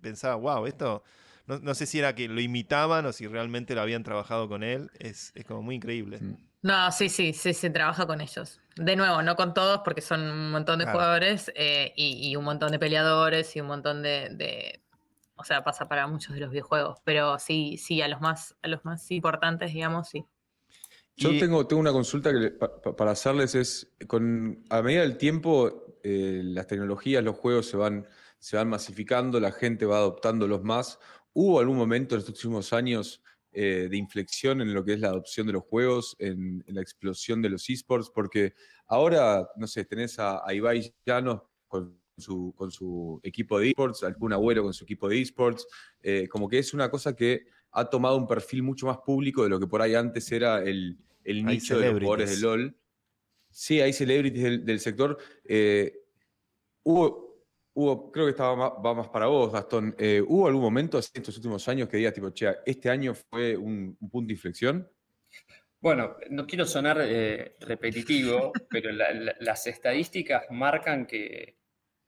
[0.00, 1.04] pensaba, wow, esto,
[1.46, 4.90] no, sé si era que lo imitaban o si realmente lo habían trabajado con él,
[4.98, 6.18] es, como muy increíble.
[6.62, 8.62] No, sí, sí, sí, se trabaja con ellos.
[8.76, 12.72] De nuevo, no con todos, porque son un montón de jugadores eh, y, un montón
[12.72, 14.80] de peleadores y un montón de
[15.38, 18.68] o sea, pasa para muchos de los videojuegos, pero sí, sí, a los más, a
[18.68, 20.26] los más importantes, digamos, sí.
[21.16, 26.42] Yo tengo, tengo una consulta que, para hacerles, es, con, a medida del tiempo, eh,
[26.44, 28.06] las tecnologías, los juegos se van,
[28.38, 31.00] se van masificando, la gente va adoptándolos más.
[31.32, 35.08] ¿Hubo algún momento en estos últimos años eh, de inflexión en lo que es la
[35.08, 38.10] adopción de los juegos, en, la explosión de los esports?
[38.14, 38.54] Porque
[38.86, 44.04] ahora, no sé, tenés a, a Ibai Llanos con su, con su equipo de esports,
[44.04, 45.66] algún abuelo con su equipo de esports,
[46.02, 49.50] eh, como que es una cosa que ha tomado un perfil mucho más público de
[49.50, 52.76] lo que por ahí antes era el, el nicho de los jugadores de LOL.
[53.50, 55.18] Sí, hay celebrities del, sector.
[55.44, 55.92] Eh,
[56.82, 57.44] hubo,
[57.74, 59.94] hubo, creo que estaba va más para vos, Gastón.
[59.98, 63.56] Eh, ¿Hubo algún momento en estos últimos años que digas, tipo, che, este año fue
[63.56, 64.90] un, punto de inflexión?
[65.80, 66.98] Bueno, no quiero sonar
[67.60, 71.58] repetitivo, pero las estadísticas marcan que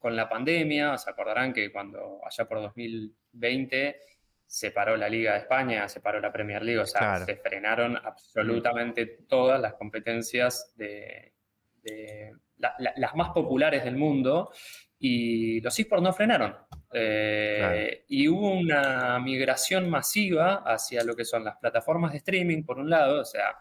[0.01, 4.01] con la pandemia, se acordarán que cuando allá por 2020
[4.46, 7.24] se paró la Liga de España, se paró la Premier League, o sea, Claro.
[7.26, 11.34] se frenaron absolutamente todas las competencias de,
[11.82, 14.51] de la- la- las más populares del mundo
[14.98, 16.57] y los esports no frenaron.
[16.92, 18.05] Eh, Claro.
[18.09, 22.90] Y hubo una migración masiva hacia lo que son las plataformas de streaming, por un
[22.90, 23.55] lado, o sea,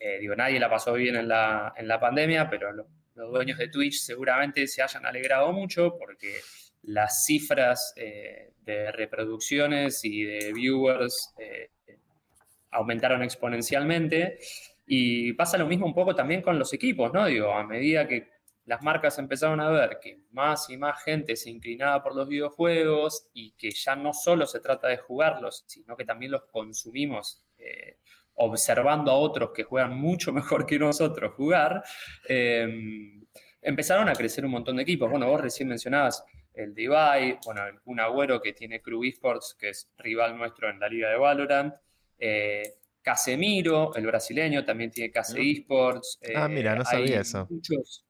[0.00, 3.58] eh, digo, nadie la pasó bien en la, en la pandemia, pero lo- los dueños
[3.58, 6.40] de Twitch seguramente se hayan alegrado mucho porque
[6.82, 11.70] las cifras eh, de reproducciones y de viewers eh,
[12.70, 14.38] aumentaron exponencialmente.
[14.86, 17.26] Y pasa lo mismo un poco también con los equipos, ¿no?
[17.26, 18.28] Digo, a medida que
[18.66, 23.28] las marcas empezaron a ver que más y más gente se inclinaba por los videojuegos
[23.32, 27.98] y que ya no solo se trata de jugarlos, sino que también los consumimos eh,
[28.36, 31.82] observando a otros que juegan mucho mejor que nosotros jugar,
[32.28, 32.68] eh,
[33.62, 35.10] empezaron a crecer un montón de equipos.
[35.10, 36.24] Bueno, vos recién mencionabas
[36.54, 40.88] el Divide, bueno, Kun Agüero que tiene Crew Esports, que es rival nuestro en la
[40.88, 41.74] liga de Valorant.
[42.18, 42.62] eh,
[43.06, 46.18] Casemiro, el brasileño, también tiene Case Esports.
[46.34, 47.46] Ah, mira, no hay sabía eso.
[47.48, 48.04] Muchos,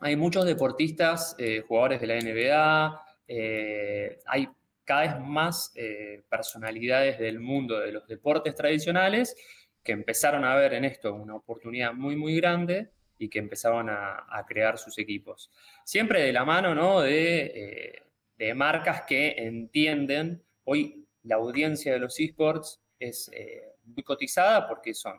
[0.00, 4.48] hay muchos deportistas, eh, jugadores de la NBA, eh, hay
[4.86, 9.36] cada vez más eh, personalidades del mundo de los deportes tradicionales
[9.82, 14.44] que empezaron a ver en esto una oportunidad muy, muy grande y que empezaron a,
[14.46, 15.50] crear sus equipos.
[15.84, 17.00] Siempre de la mano ¿no?
[17.00, 18.02] de, eh,
[18.36, 24.94] de marcas que entienden, hoy la audiencia de los esports es eh, muy cotizada porque
[24.94, 25.18] son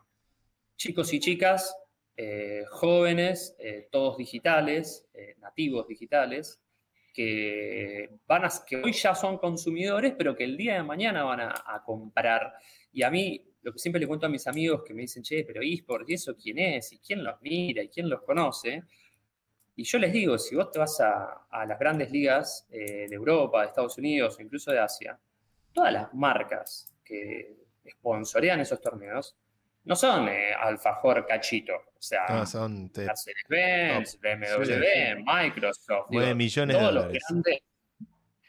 [0.77, 1.75] chicos y chicas,
[2.71, 3.55] jóvenes,
[3.91, 5.07] todos digitales,
[5.37, 6.59] nativos digitales,
[7.13, 11.41] que, van a, que hoy ya son consumidores, pero que el día de mañana van
[11.41, 12.53] a, comprar.
[12.91, 15.43] Y a mí, lo que siempre le cuento a mis amigos que me dicen, che,
[15.43, 16.93] pero eSport, ¿y eso quién es?
[16.93, 17.81] ¿Y quién los mira?
[17.83, 18.83] ¿Y quién los conoce?
[19.75, 23.15] Y yo les digo, si vos te vas a, a las grandes ligas eh, de
[23.15, 25.19] Europa, de Estados Unidos o incluso de Asia,
[25.71, 29.37] todas las marcas que sponsorean esos torneos
[29.87, 35.23] no son eh, Alfajor Cachito, o sea, No, son te- Mercedes-Benz, BMW, Sí.
[35.25, 37.23] Microsoft, Nueve millones de los dólares.
[37.29, 37.59] grandes.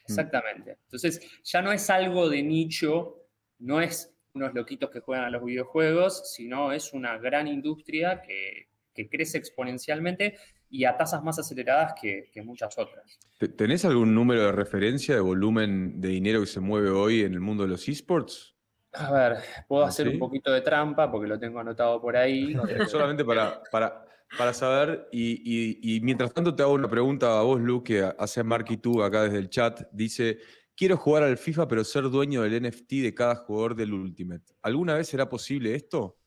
[0.04, 0.78] Exactamente.
[0.84, 3.16] Entonces, ya no es algo de nicho,
[3.58, 8.68] no es unos loquitos que juegan a los videojuegos, sino es una gran industria que,
[8.94, 10.36] que crece exponencialmente
[10.70, 13.18] y a tasas más aceleradas que, que muchas otras.
[13.38, 17.32] ¿Te- ¿Tenés algún número de referencia de volumen de dinero que se mueve hoy en
[17.34, 18.54] el mundo de los esports?
[18.92, 20.14] A ver, puedo ¿Ah, hacer sí?
[20.14, 22.54] un poquito de trampa porque lo tengo anotado por ahí.
[22.88, 24.04] Solamente para, para,
[24.36, 28.02] para saber, y, y- y mientras tanto te hago una pregunta a vos, Lu, que
[28.18, 29.82] hace Marky tú acá desde el chat.
[29.92, 30.38] Dice,
[30.74, 34.44] quiero jugar al FIFA pero ser dueño del NFT de cada jugador del Ultimate.
[34.62, 36.18] ¿Alguna vez será posible esto?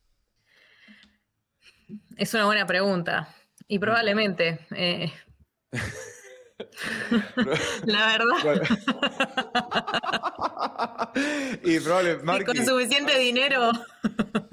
[2.15, 3.35] Es una buena pregunta.
[3.67, 4.59] Y probablemente.
[4.75, 5.11] eh,
[7.85, 8.69] la verdad.
[11.63, 13.71] y probable, que Marky, con suficiente dinero.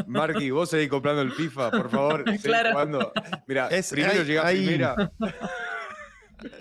[0.07, 2.25] Marky, vos seguís comprando el FIFA, por favor.
[2.43, 2.71] Claro.
[2.71, 3.13] jugando.
[3.47, 5.13] Mira, Es- primero llega primera.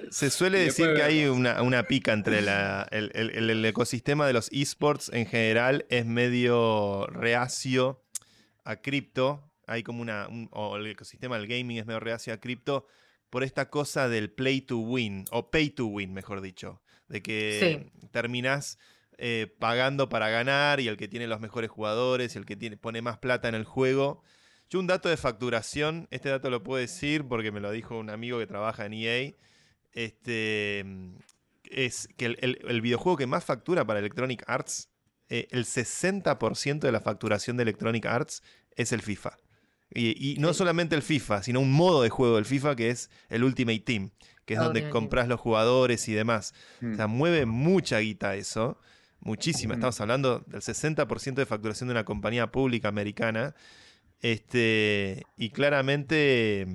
[0.09, 4.33] Se suele decir que hay una, una pica entre la- el- el- el ecosistema de
[4.33, 8.03] los esports en general es medio reacio
[8.63, 9.43] a cripto.
[9.67, 10.27] Hay como una.
[10.29, 12.87] un- o el ecosistema del gaming es medio reacio a cripto
[13.29, 16.81] por esta cosa del play to win, o pay to win, mejor dicho.
[17.07, 18.77] De que terminás
[19.17, 22.77] eh, pagando para ganar y el que tiene los mejores jugadores y el que tiene,
[22.77, 24.23] pone más plata en el juego.
[24.69, 28.09] Yo un dato de facturación, este dato lo puedo decir porque me lo dijo un
[28.09, 29.33] amigo que trabaja en EA,
[29.93, 30.85] este,
[31.63, 34.89] es que el, el- el videojuego que más factura para Electronic Arts,
[35.29, 38.43] eh, el 60% de la facturación de Electronic Arts
[38.75, 39.37] es el FIFA.
[39.93, 40.57] Y, y no Sí.
[40.59, 44.11] solamente el FIFA, sino un modo de juego del FIFA que es el Ultimate Team,
[44.45, 46.53] que es donde compras los jugadores y demás.
[46.81, 46.93] Mm.
[46.93, 48.79] O sea, mueve mucha guita eso.
[49.19, 49.73] Muchísima.
[49.73, 49.77] Mm.
[49.77, 53.55] Estamos hablando del 60% de facturación de una compañía pública americana.
[54.21, 56.67] Este, y claramente,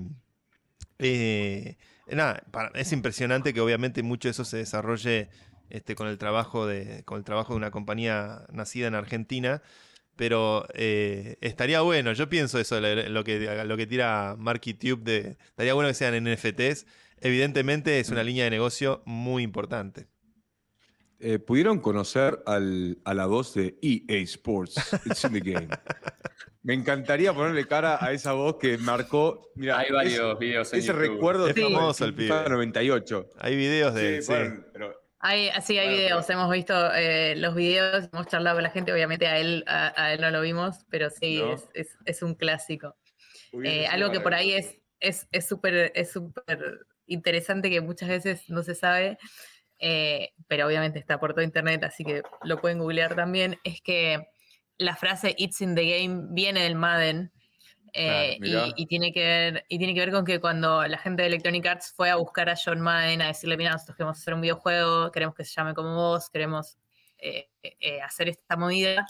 [0.98, 1.76] eh,
[2.10, 5.28] nada, para- es impresionante que obviamente mucho de eso se desarrolle
[5.70, 9.62] este, con, el trabajo de, con el trabajo de una compañía nacida en Argentina.
[10.16, 15.36] Pero eh, estaría bueno, yo pienso eso, lo, que, lo que tira Marky Tube, de,
[15.46, 16.86] estaría bueno que sean NFTs.
[17.20, 20.08] Evidentemente es una línea de negocio muy importante.
[21.24, 24.74] Eh, ¿Pudieron conocer al- a la voz de EA Sports?
[25.06, 25.68] It's in the game.
[26.64, 29.48] Me encantaría ponerle cara a esa voz que marcó.
[29.54, 31.00] Mira, Hay varios videos en ese YouTube.
[31.00, 32.50] recuerdo Es de famoso el FIFA pibe.
[32.54, 33.30] 98.
[33.38, 34.16] Hay videos de...
[34.16, 34.32] Sí, sí.
[34.32, 38.70] bueno, pero Hay, sí, hay videos, hemos visto eh, los videos, hemos charlado con la
[38.70, 41.52] gente, obviamente a él, a, a él no lo vimos, pero sí, No.
[41.54, 42.96] es, es- es un clásico.
[43.64, 48.48] Eh, algo que por ahí es es es súper es súper interesante que muchas veces
[48.48, 49.18] no se sabe.
[49.78, 54.28] eh, pero obviamente está por todo internet, así que lo pueden googlear también, es que
[54.78, 57.32] la frase It's in the game viene del Madden.
[57.92, 60.98] Eh, Claro, y, y tiene que ver, y tiene que ver con que cuando la
[60.98, 64.18] gente de Electronic Arts fue a buscar a John Madden a decirle, mira, nosotros queremos
[64.18, 66.78] hacer un videojuego, queremos que se llame como vos, queremos
[67.18, 69.06] eh, eh, hacer esta movida,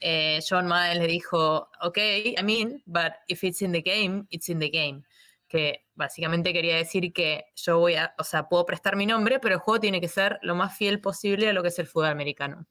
[0.00, 4.48] eh, John Madden le dijo, ok, I mean, but if it's in the game, it's
[4.48, 5.04] in the game.
[5.48, 9.54] Que básicamente quería decir que yo voy a, o sea, puedo prestar mi nombre, pero
[9.54, 12.08] el juego tiene que ser lo más fiel posible a lo que es el fútbol
[12.08, 12.66] americano.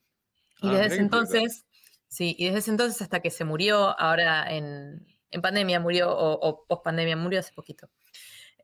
[0.62, 1.66] Y Ah, desde ese entonces,
[2.08, 6.34] sí, y desde ese entonces hasta que se murió, ahora en, en pandemia murió, o,
[6.34, 7.90] o post pandemia murió hace poquito.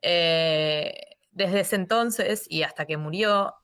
[0.02, 0.92] Eh,
[1.30, 3.54] desde ese entonces y hasta que murió,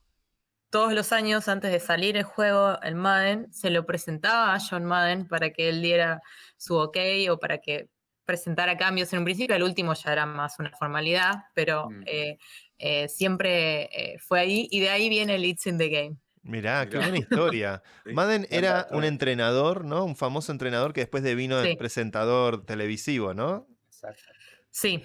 [0.70, 4.84] todos los años antes de salir el juego, el Madden, se lo presentaba a John
[4.84, 6.20] Madden para que él diera
[6.56, 6.96] su ok
[7.30, 7.88] o para que
[8.26, 9.56] presentara cambios en un principio.
[9.56, 12.02] El último ya era más una formalidad, pero Mm.
[12.06, 12.38] eh,
[12.78, 16.16] eh, siempre eh, fue ahí y de ahí viene el It's in the Game.
[16.48, 17.82] Mirá, qué buena historia.
[18.06, 20.04] Sí, Madden era un entrenador, ¿no?
[20.04, 21.76] Un famoso entrenador que después devino el Sí.
[21.76, 23.66] presentador televisivo, ¿no?
[23.86, 24.22] Exacto.
[24.70, 25.02] Sí.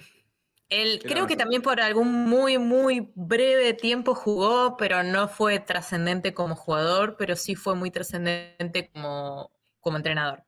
[0.70, 6.32] Él, creo que también por algún muy, muy breve tiempo jugó, pero no fue trascendente
[6.32, 10.44] como jugador, pero sí fue muy trascendente como, como entrenador.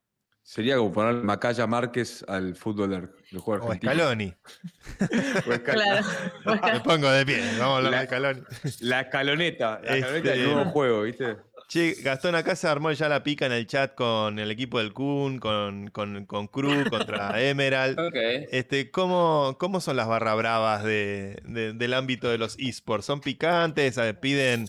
[0.48, 3.92] Sería como poner Macaya Márquez al fútbol del, del juego O argentino.
[3.92, 4.32] Scaloni.
[5.48, 6.06] O Escal- Claro.
[6.72, 8.40] Me pongo de pie, vamos a hablar La- de Scaloni.
[8.80, 11.36] La escaloneta, la escaloneta del Este- nuevo juego, ¿viste?
[11.68, 14.92] Che, Gastón acá se armó ya la pica en el chat con el equipo del
[14.92, 17.98] Kun, con, con, con Crew contra Emerald.
[17.98, 18.14] Ok.
[18.52, 23.06] Este, ¿cómo, ¿Cómo son las barra bravas de, de- del ámbito de los esports?
[23.06, 23.98] ¿Son picantes?
[23.98, 24.68] Eh, ¿Piden,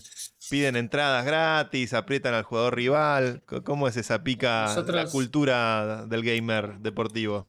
[0.50, 1.94] ¿Piden entradas gratis?
[1.94, 3.42] ¿Aprietan al jugador rival?
[3.64, 7.48] ¿Cómo es esa pica, la cultura del gamer deportivo?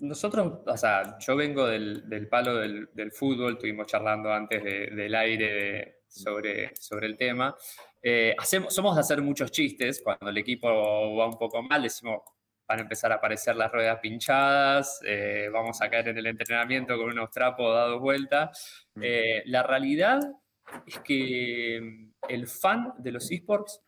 [0.00, 4.86] Nosotros, o sea, yo vengo del, del palo del, del fútbol, estuvimos charlando antes de-
[4.94, 7.54] del aire de- sobre, sobre el tema.
[8.02, 10.68] Eh, hacemos, somos de hacer muchos chistes, cuando el equipo
[11.16, 12.22] va un poco mal, decimos,
[12.66, 16.96] van a empezar a aparecer las ruedas pinchadas, eh, vamos a caer en el entrenamiento
[16.96, 18.50] con unos trapos dados vuelta.
[18.94, 19.00] Mm.
[19.04, 20.20] Eh, la realidad
[20.86, 23.80] es que el fan de los esports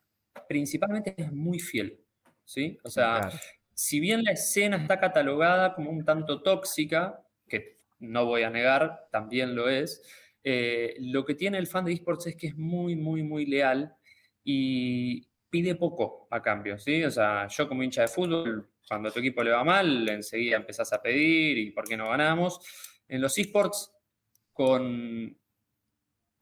[0.48, 2.00] principalmente es muy fiel,
[2.44, 2.78] ¿sí?
[2.84, 3.38] O sea, Claro.
[3.74, 9.08] si bien la escena está catalogada como un tanto tóxica, que no voy a negar,
[9.10, 10.02] también lo es,
[10.44, 13.94] eh, lo que tiene el fan de esports es que es muy, muy, muy leal
[14.44, 17.04] y pide poco a cambio, ¿sí?
[17.04, 20.56] O sea, yo como hincha de fútbol, cuando a tu equipo le va mal, enseguida
[20.56, 22.58] empezás a pedir y por qué no ganamos.
[23.06, 23.92] En los esports,
[24.52, 25.38] con,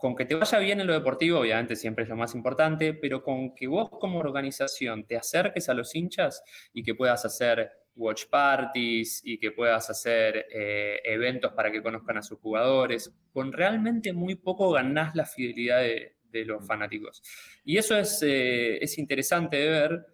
[0.01, 3.23] con que te vaya bien en lo deportivo, obviamente siempre es lo más importante, pero
[3.23, 6.43] con que vos como organización te acerques a los hinchas
[6.73, 12.17] y que puedas hacer watch parties y que puedas hacer eh, eventos para que conozcan
[12.17, 17.23] a sus jugadores, con realmente muy poco ganás la fidelidad de, los fanáticos.
[17.65, 20.07] Y eso es, eh, es interesante de ver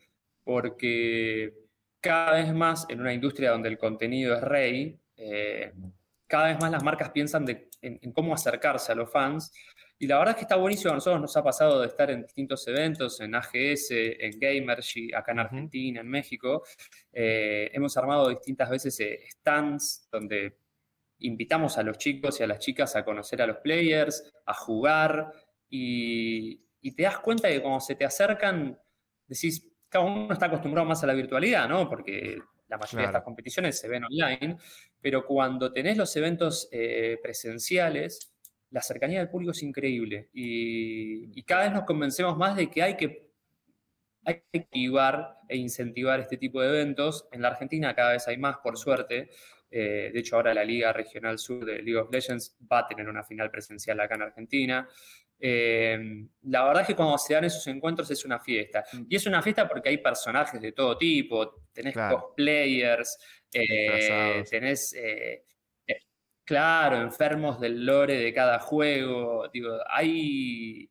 [0.43, 1.53] porque
[2.01, 5.73] cada vez más en una industria donde el contenido es rey, eh,
[6.27, 9.53] cada vez más las marcas piensan de- en, en cómo acercarse a los fans.
[9.99, 10.93] Y la verdad es que está buenísimo.
[10.93, 15.33] A nosotros nos ha pasado de estar en distintos eventos, en AGS, en Gamergy, acá
[15.33, 15.39] en.
[15.39, 16.63] Argentina, en México.
[17.13, 20.59] Eh, hemos armado distintas veces eh, stands donde
[21.21, 25.33] invitamos a los chicos y a las chicas a conocer a los players, a jugar,
[25.71, 28.79] y, y te das cuenta que cuando se te acercan,
[29.27, 31.89] decís, cada uno está acostumbrado más a la virtualidad, ¿no?
[31.89, 34.57] Porque la mayoría de estas competiciones se ven online,
[35.01, 38.33] pero cuando tenés los eventos eh, presenciales,
[38.71, 42.83] la cercanía del público es increíble y, y cada vez nos convencemos más de que
[42.83, 43.31] hay que,
[44.25, 47.29] hay que activar e incentivar este tipo de eventos.
[47.31, 49.31] En la Argentina cada vez hay más, por suerte.
[49.71, 53.09] Eh, de hecho, ahora la Liga Regional Sur de League of Legends va a tener
[53.09, 54.89] una final presencial acá en Argentina.
[55.39, 55.99] Eh,
[56.43, 58.85] la verdad es que cuando se dan esos encuentros es una fiesta.
[59.09, 62.21] Y es una fiesta porque hay personajes de todo tipo, tenés Claro.
[62.21, 63.19] cosplayers,
[63.53, 65.45] eh, tenés, eh,
[65.87, 66.01] eh,
[66.45, 69.49] claro, enfermos del lore de cada juego.
[69.53, 70.91] Digo, hay...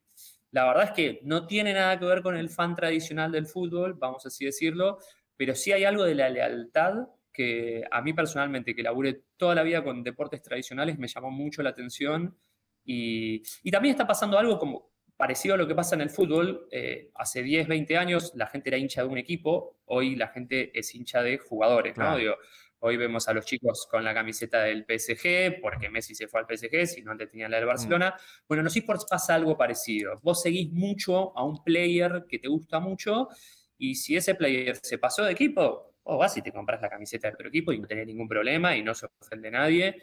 [0.52, 3.96] La verdad es que no tiene nada que ver con el fan tradicional del fútbol,
[3.96, 5.00] vamos así decirlo,
[5.36, 9.64] pero sí hay algo de la lealtad que a mí personalmente, que laburé toda la
[9.64, 12.38] vida con deportes tradicionales, me llamó mucho la atención.
[12.86, 16.68] Y, y también está pasando algo como parecido a lo que pasa en el fútbol.
[16.72, 20.78] Eh, hace 10, 20 años la gente era hincha de un equipo, hoy la gente
[20.78, 22.18] es hincha de jugadores, ¿no?
[22.18, 22.36] Digo,
[22.80, 26.48] hoy vemos a los chicos con la camiseta del PSG, porque Messi se fue al
[26.48, 28.16] PSG, si no antes tenían la del Barcelona.
[28.48, 30.20] Bueno, en los esports pasa algo parecido.
[30.22, 33.30] Vos seguís mucho a un player que te gusta mucho,
[33.78, 37.28] y si ese player se pasó de equipo, vos vas y te compras la camiseta
[37.28, 39.96] del otro equipo y no tenés ningún problema y no se ofende nadie.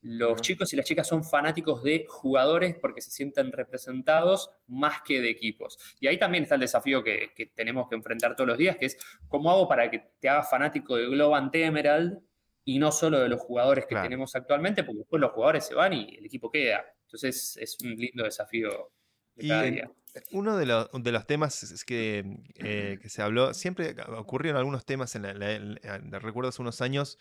[0.00, 5.20] Los chicos y las chicas son fanáticos de jugadores porque se sienten representados más que
[5.20, 5.78] de equipos.
[6.00, 8.98] Y ahí también está el desafío que, tenemos que enfrentar todos los días, que es
[9.28, 12.20] cómo hago para que te hagas fanático de Globant Emerald
[12.64, 15.92] y no solo de los jugadores que tenemos actualmente, porque después los jugadores se van
[15.94, 16.84] y el equipo queda.
[17.04, 18.92] Entonces es un lindo desafío
[19.34, 19.90] de cada día.
[20.32, 22.24] Uno de los, de los temas que,
[22.56, 27.18] eh, que, se habló, siempre ocurrieron algunos temas, en la, recuerdo hace unos años,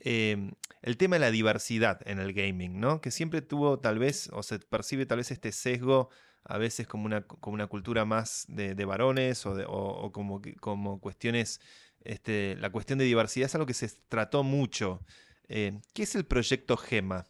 [0.00, 3.00] Em, el tema de la diversidad en el gaming, ¿no?
[3.00, 6.10] Que siempre tuvo tal vez, o se percibe tal vez este sesgo,
[6.44, 11.60] a veces como una, como una cultura más de, varones o, como, como cuestiones,
[12.04, 15.02] este, la cuestión de diversidad es algo que se trató mucho.
[15.48, 17.26] Eh, ¿Qué es el proyecto GEMA?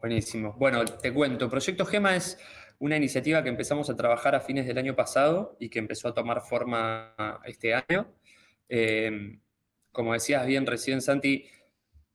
[0.00, 0.54] Buenísimo.
[0.58, 2.38] Bueno, te cuento, Proyecto GEMA es
[2.78, 6.14] una iniciativa que empezamos a trabajar a fines del año pasado y que empezó a
[6.14, 7.14] tomar forma
[7.44, 8.10] este año.
[8.68, 9.38] Em,
[9.92, 11.46] como decías bien recién, Santi,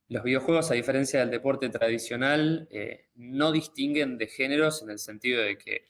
[0.07, 5.41] los videojuegos, a diferencia del deporte tradicional, eh, no distinguen de géneros en el sentido
[5.41, 5.87] de que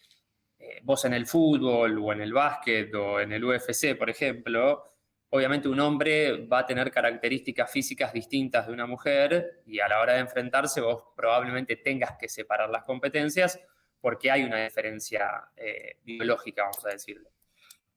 [0.60, 4.84] eh, vos en el fútbol o en el básquet o en el UFC, por ejemplo,
[5.30, 10.00] obviamente un hombre va a tener características físicas distintas de una mujer y a la
[10.00, 13.60] hora de enfrentarse vos probablemente tengas que separar las competencias
[14.00, 17.30] porque hay una diferencia eh, biológica, vamos a decirlo.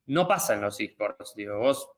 [0.07, 1.91] No pasa en los esports, digo, vos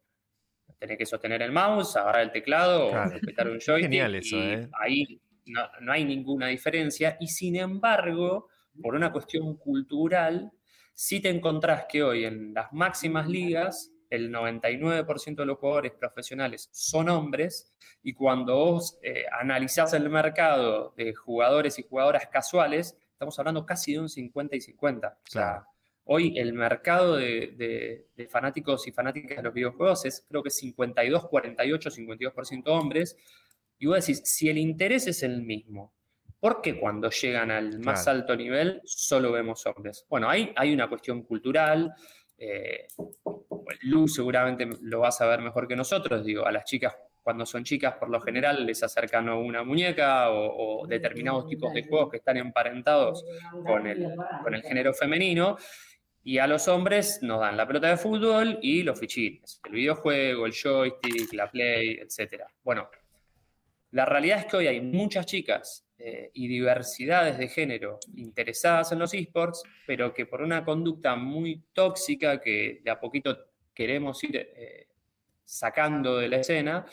[0.81, 3.83] tenés que sostener el mouse, agarrar el teclado o apretar un joystick.
[3.83, 4.69] Genial eso, y ¿eh?
[4.81, 7.17] Ahí no, hay ninguna diferencia.
[7.21, 8.49] Y sin embargo,
[8.83, 10.51] por una cuestión cultural,
[10.95, 16.69] si te encontrás que hoy en las máximas ligas el 99% de los jugadores profesionales
[16.73, 17.73] son hombres
[18.03, 23.93] y cuando vos eh, analizás el mercado de jugadores y jugadoras casuales, estamos hablando casi
[23.93, 25.09] de un 50 y 50.
[25.09, 25.65] O sea,
[26.13, 31.89] Hoy el mercado de, fanáticos y fanáticas de los videojuegos es creo que 52, 48,
[31.89, 33.17] 52% hombres.
[33.79, 35.95] Y vos decís, si el interés es el mismo,
[36.41, 40.05] ¿por qué cuando llegan al más alto nivel solo vemos hombres?
[40.09, 41.95] Bueno, ahí hay una cuestión cultural.
[42.37, 42.89] Eh,
[43.83, 46.25] Luz seguramente lo vas a ver mejor que nosotros.
[46.25, 46.93] Digo, a las chicas
[47.23, 52.11] cuando son chicas, por lo general, les acercan una muñeca o, determinados tipos de juegos
[52.11, 53.25] que están emparentados
[53.65, 54.09] con el,
[54.43, 55.57] con el género femenino.
[56.23, 60.47] Y a los hombres nos dan la pelota de fútbol y los fichines, el videojuego,
[60.47, 62.45] el joystick, la play, etc.
[62.63, 62.91] Bueno,
[63.93, 68.99] la realidad es que hoy hay muchas chicas eh, y diversidades de género interesadas en
[68.99, 73.37] los esports, pero que por una conducta muy tóxica que de a poquito
[73.75, 74.89] queremos ir eh,
[75.45, 76.87] sacando de la escena,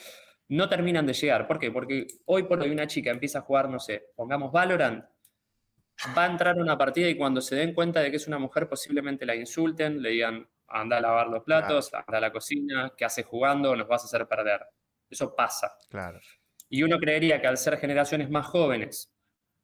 [0.49, 1.47] no terminan de llegar.
[1.47, 1.71] ¿Por qué?
[1.71, 5.05] Porque hoy por hoy una chica empieza a jugar, no sé, pongamos Valorant,
[6.17, 8.39] va a entrar a una partida y cuando se den cuenta de que es una
[8.39, 12.93] mujer, posiblemente la insulten, le digan, anda a lavar los platos, anda a la cocina,
[12.97, 13.75] ¿qué haces jugando?
[13.75, 14.65] Nos vas a hacer perder.
[15.09, 15.77] Eso pasa.
[15.89, 16.19] Claro.
[16.69, 19.13] Y uno creería que al ser generaciones más jóvenes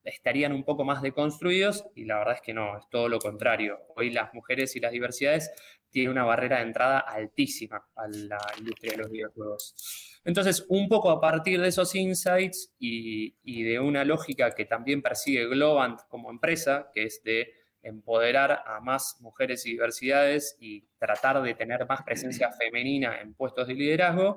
[0.02, 3.80] estarían un poco más deconstruidos y la verdad es que no, es todo lo contrario.
[3.96, 5.50] Hoy las mujeres y las diversidades
[5.90, 10.13] tienen una barrera de entrada altísima a la industria de los videojuegos.
[10.24, 15.46] Entonces, un poco a partir de esos insights y, de una lógica que también persigue
[15.46, 17.52] Globant como empresa, que es de
[17.82, 23.68] empoderar a más mujeres y diversidades y tratar de tener más presencia femenina en puestos
[23.68, 24.36] de liderazgo,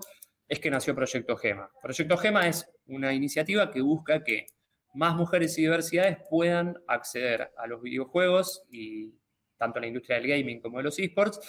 [0.49, 1.71] es que nació Proyecto Gema.
[1.81, 4.47] Proyecto Gema es una iniciativa que busca que
[4.93, 9.13] más mujeres y diversidades puedan acceder a los videojuegos y
[9.57, 11.39] tanto la industria del gaming como de los esports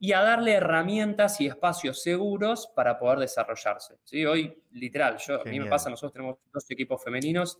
[0.00, 3.96] y a darle herramientas y espacios seguros para poder desarrollarse.
[4.04, 4.24] ¿sí?
[4.24, 7.58] Hoy, literal, yo, a mí me pasa, nosotros tenemos dos equipos femeninos,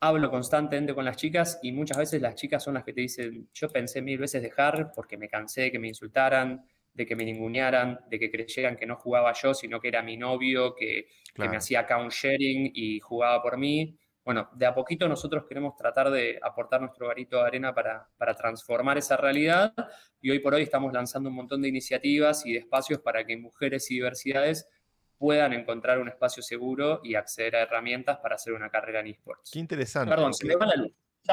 [0.00, 3.48] hablo constantemente con las chicas y muchas veces las chicas son las que te dicen,
[3.54, 7.24] yo pensé mil veces dejar porque me cansé de que me insultaran, de que me
[7.24, 11.48] ningunearan, de que creyeran que no jugaba yo, sino que era mi novio, que, que
[11.48, 16.10] me hacía account sharing y jugaba por mí bueno, de a poquito nosotros queremos tratar
[16.10, 19.72] de aportar nuestro garito de arena para, transformar esa realidad
[20.20, 23.36] y hoy por hoy estamos lanzando un montón de iniciativas y de espacios para que
[23.36, 24.68] mujeres y diversidades
[25.16, 29.50] puedan encontrar un espacio seguro y acceder a herramientas para hacer una carrera en esports.
[29.52, 30.10] Qué interesante.
[30.10, 30.92] Perdón, se me va la luz.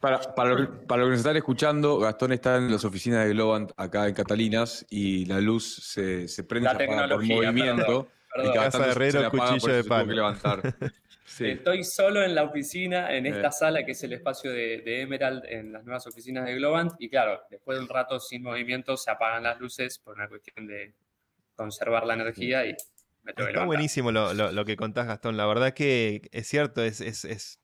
[0.00, 3.34] para, para, lo, para, lo, que nos están escuchando, Gastón está en las oficinas de
[3.34, 6.70] Globant acá en Catalinas y la luz se, se prende
[7.08, 8.08] por movimiento.
[8.42, 10.08] Mi casa de herrero, cuchillo de pan.
[10.08, 10.62] levantar.
[11.40, 13.52] Estoy solo en la oficina, en esta eh.
[13.52, 16.92] sala que es el espacio de, Emerald en las nuevas oficinas de Globant.
[16.98, 20.66] Y claro, después de un rato sin movimiento se apagan las luces por una cuestión
[20.66, 20.94] de
[21.54, 22.76] conservar la energía y
[23.22, 25.36] me tengo Está buenísimo lo, que contás, Gastón.
[25.36, 27.60] La verdad que es cierto, es, es,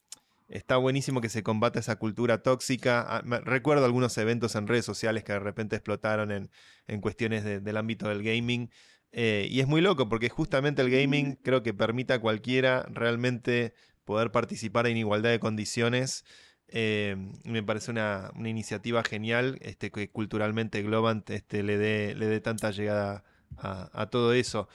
[0.52, 3.04] está buenísimo que se combata esa cultura tóxica.
[3.08, 8.08] Ah, recuerdo algunos eventos en redes sociales que de repente explotaron en, cuestiones del ámbito
[8.08, 8.70] del gaming
[9.12, 13.74] Eh, y es muy loco porque justamente el gaming creo que permite a cualquiera realmente
[14.04, 16.24] poder participar en igualdad de condiciones.
[16.68, 22.26] Eh, me parece una, una iniciativa genial este, que culturalmente Globant este, le dé le
[22.26, 23.24] dé tanta llegada
[23.58, 24.68] a, todo eso.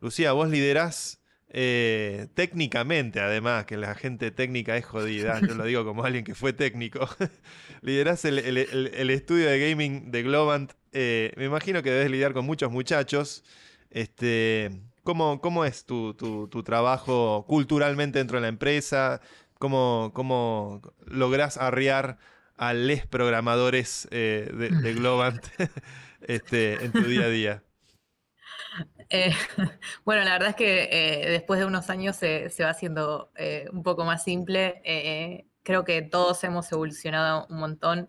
[0.00, 5.84] Lucía, vos liderás eh, técnicamente, además, que la gente técnica es jodida, yo lo digo
[5.86, 7.08] como alguien que fue técnico.
[7.82, 10.72] liderás el, el- estudio de gaming de Globant.
[10.92, 13.42] me imagino que debes lidiar con muchos muchachos.
[13.90, 14.70] Este,
[15.02, 19.20] ¿cómo, cómo es tu, tu- trabajo culturalmente dentro de la empresa?
[19.58, 22.18] ¿Cómo, cómo lográs arriar
[22.56, 25.44] a les programadores eh, de, de Globant
[26.22, 27.64] este, en tu día a día?
[29.10, 29.32] Eh,
[30.04, 33.32] bueno, la verdad es que eh, después de unos años se, se va haciendo
[33.72, 34.82] un poco más simple.
[35.62, 38.08] Creo que todos hemos evolucionado un montón.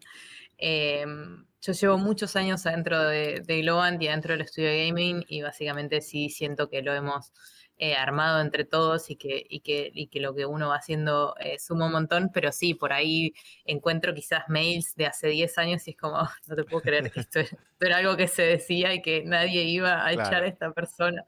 [1.61, 5.43] Yo llevo muchos años adentro de, de Globant y adentro del estudio de gaming y
[5.43, 7.31] básicamente sí siento que lo hemos
[7.77, 11.35] eh, armado entre todos y que, y, que, y que lo que uno va haciendo
[11.39, 13.33] eh, suma un montón, pero sí, por ahí
[13.65, 17.11] encuentro quizás mails de hace 10 años y es como, "Ah, no te puedo creer
[17.11, 20.47] que esto, esto era algo que se decía y que nadie iba a echar a
[20.47, 21.23] esta persona.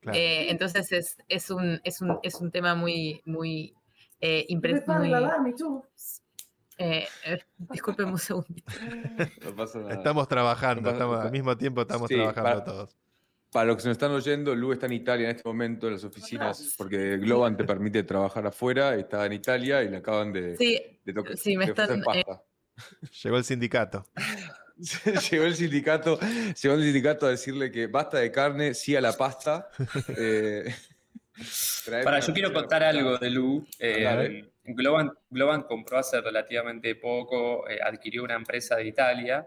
[0.00, 0.18] Claro.
[0.18, 3.74] Eh, entonces es, es, un, es, un, es un tema muy, muy,
[4.20, 4.46] eh,
[4.86, 5.12] muy
[6.80, 7.38] eh, eh,
[8.08, 8.72] un segundito.
[9.44, 9.94] No pasa nada.
[9.94, 12.96] Estamos trabajando, No pasa- estamos, al mismo tiempo estamos Sí, trabajando para- todos.
[13.52, 15.94] Para los que se nos están oyendo, Lu está en Italia en este momento, en
[15.94, 20.56] las oficinas, porque Globan te permite trabajar afuera, está en Italia y le acaban de,
[20.56, 22.42] Sí, de tocar sí, me de eh, pasta.
[23.24, 24.06] Llegó el sindicato.
[25.30, 26.18] llegó el sindicato,
[26.62, 29.68] llegó el sindicato a decirle que basta de carne, sí a la pasta.
[30.16, 30.72] eh,
[32.04, 33.66] Para, yo quiero contar algo de Lu.
[33.80, 34.48] Eh.
[34.74, 39.46] Globan, Globan compró hace relativamente poco, eh, adquirió una empresa de Italia.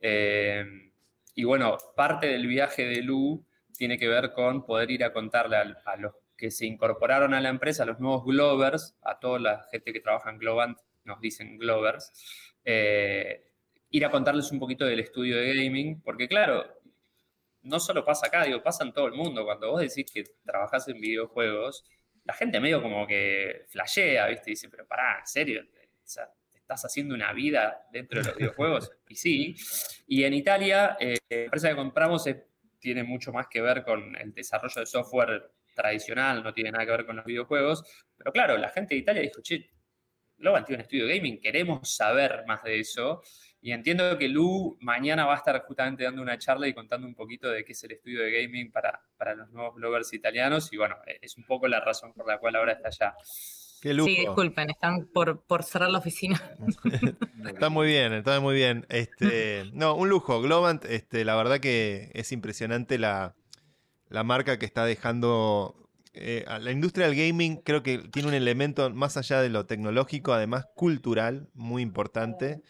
[0.00, 0.64] eh,
[1.34, 3.44] y bueno, parte del viaje de Lu
[3.76, 7.40] tiene que ver con poder ir a contarle al- a, los que se incorporaron a
[7.40, 11.20] la empresa, a los nuevos Glovers, a toda la gente que trabaja en Globant, nos
[11.20, 12.12] dicen Glovers,
[12.64, 13.44] eh,
[13.90, 16.64] ir a contarles un poquito del estudio de gaming, porque claro,
[17.62, 19.44] no solo pasa acá, digo, pasa en todo el mundo.
[19.44, 21.84] Cuando vos decís que trabajás en videojuegos,
[22.24, 24.50] la gente medio como que flashea, ¿viste?
[24.50, 25.62] Y dice, pero pará, ¿en serio?
[25.62, 28.90] O sea, ¿te estás haciendo una vida dentro de los videojuegos?
[29.08, 29.56] Y sí.
[30.06, 32.36] Y en Italia, eh, la empresa que compramos es-
[32.78, 36.90] tiene mucho más que ver con el desarrollo de software tradicional, no tiene nada que
[36.92, 37.84] ver con los videojuegos.
[38.16, 39.68] Pero claro, la gente de Italia dijo, che,
[40.38, 43.22] Globan tiene un estudio de gaming, queremos saber más de eso.
[43.62, 47.14] Y entiendo que Lu mañana va a estar justamente dando una charla y contando un
[47.14, 50.72] poquito de qué es el estudio de gaming para, para los nuevos bloggers italianos.
[50.72, 53.14] Y bueno, eh, es un poco la razón por la cual ahora está allá.
[53.80, 54.08] Qué lujo.
[54.08, 56.40] sí, disculpen, están por, por cerrar la oficina.
[57.44, 58.86] Está muy bien, está muy bien.
[58.88, 60.40] Este, no, un lujo.
[60.40, 63.34] Globant, este, la verdad que es impresionante la,
[64.08, 65.76] la marca que está dejando.
[66.14, 69.66] eh, a la industria del gaming creo que tiene un elemento más allá de lo
[69.66, 72.62] tecnológico, además cultural, muy importante.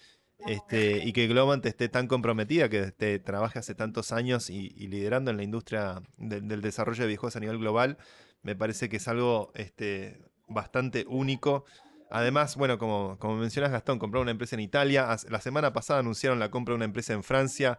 [0.46, 4.88] Este, y que Globant esté tan comprometida, que este, trabaje hace tantos años y, y
[4.88, 7.96] liderando en la industria del- del desarrollo de videojuegos a nivel global,
[8.42, 11.64] me parece que es algo este, bastante único.
[12.10, 15.16] Además, bueno, como, como mencionas Gastón, compraron una empresa en Italia.
[15.30, 17.78] La semana pasada anunciaron la compra de una empresa en Francia.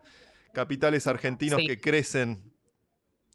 [0.53, 1.68] Capitales argentinos Sí.
[1.68, 2.53] que crecen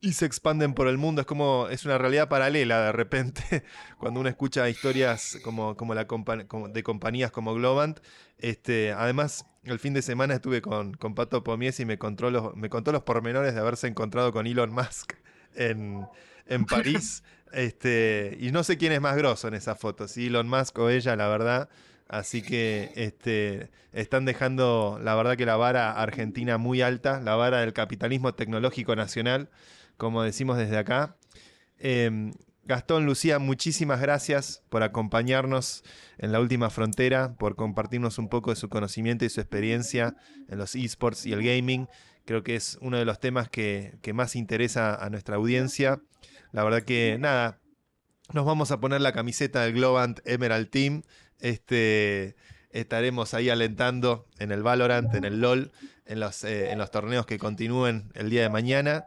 [0.01, 1.21] y se expanden por el mundo.
[1.23, 3.65] Es como, es una realidad paralela de repente,
[3.99, 7.99] cuando uno escucha historias como, como la compa- como de compañías como Globant.
[8.39, 12.55] Este, además, el fin de semana estuve con, con Pato Pomies y me contó, los,
[12.57, 15.15] me contó los pormenores de haberse encontrado con Elon Musk
[15.55, 16.07] en,
[16.47, 17.23] en París.
[17.51, 20.91] Este, y no sé quién es más grosso en esa foto, si Elon Musk o
[20.91, 21.71] ella, la verdad.
[22.07, 27.61] Así que este, están dejando, la verdad que la vara argentina muy alta, la vara
[27.61, 29.49] del capitalismo tecnológico nacional,
[29.99, 31.17] como decimos desde acá.
[31.79, 32.33] Em,
[32.65, 35.85] Gastón, Lucía, muchísimas gracias por acompañarnos
[36.19, 40.17] en la última frontera, por compartirnos un poco de su conocimiento y su experiencia
[40.49, 41.89] en los esports y el gaming.
[42.25, 46.01] Creo que es uno de los temas que, más interesa a nuestra audiencia.
[46.53, 47.59] La verdad que nada,
[48.35, 51.03] nos vamos a poner la camiseta del Globant Emerald Team.
[51.41, 52.37] Este,
[52.71, 55.73] estaremos ahí alentando en el Valorant, en el LOL,
[56.05, 59.07] en los, eh, en los torneos que continúen el día de mañana.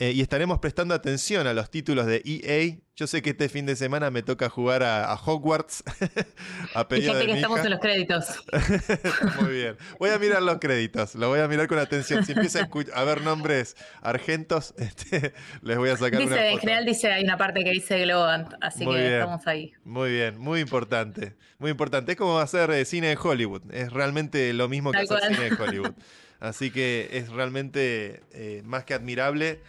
[0.00, 2.76] Eh, y estaremos prestando atención a los títulos de EA.
[2.94, 5.82] Yo sé que este fin de semana me toca jugar a, a Hogwarts.
[6.74, 7.66] a pedido Fíjate de que mi estamos hija.
[7.66, 8.26] en los créditos.
[9.40, 9.76] Muy bien.
[9.98, 11.14] Voy a mirar los créditos.
[11.16, 12.24] Lo voy a mirar con atención.
[12.24, 16.50] Si empieza a, a ver nombres argentos, este, les voy a sacar una Dice, en
[16.52, 16.60] foto.
[16.60, 19.12] general dice, hay una parte que dice Globant, así Muy que bien.
[19.14, 19.72] estamos ahí.
[19.84, 21.34] Muy bien, muy importante.
[21.58, 22.12] Muy importante.
[22.12, 23.62] Es como hacer eh, cine de Hollywood.
[23.72, 25.34] Es realmente lo mismo que Tal hacer cual.
[25.34, 25.92] cine de Hollywood.
[26.40, 29.60] Así que es realmente eh, más que admirable.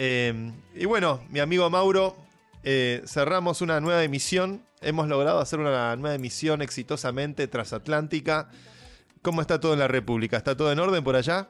[0.00, 2.16] Eh, y bueno, mi amigo Mauro,
[2.62, 4.62] eh, cerramos una nueva emisión.
[4.80, 8.48] Hemos logrado hacer una nueva emisión exitosamente transatlántica.
[9.22, 10.36] ¿Cómo está todo en la República?
[10.36, 11.48] ¿Está todo en orden por allá?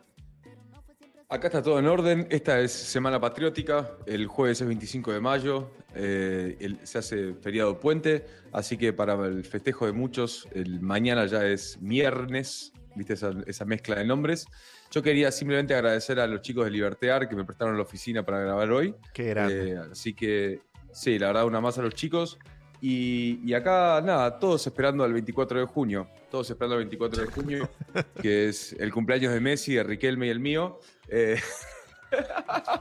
[1.29, 2.27] Acá está todo en orden.
[2.31, 3.91] Esta es Semana Patriótica.
[4.07, 5.71] El jueves es 25 de mayo.
[5.95, 8.25] eh, se hace feriado puente.
[8.51, 12.73] Así que para el festejo de muchos, el mañana ya es viernes.
[12.95, 14.47] ¿Viste esa, esa mezcla de nombres?
[14.91, 18.41] Yo quería simplemente agradecer a los chicos de Libertear que me prestaron la oficina para
[18.41, 18.95] grabar hoy.
[19.13, 19.73] Qué grande.
[19.73, 20.61] Eh, así que,
[20.93, 22.39] sí, la verdad, una más a los chicos.
[22.81, 26.09] Y, y acá, nada, todos esperando al 24 de junio.
[26.31, 27.71] Todos esperando al 24 de junio,
[28.23, 30.79] que es el cumpleaños de Messi, de Riquelme y el mío.
[31.09, 31.41] Eh,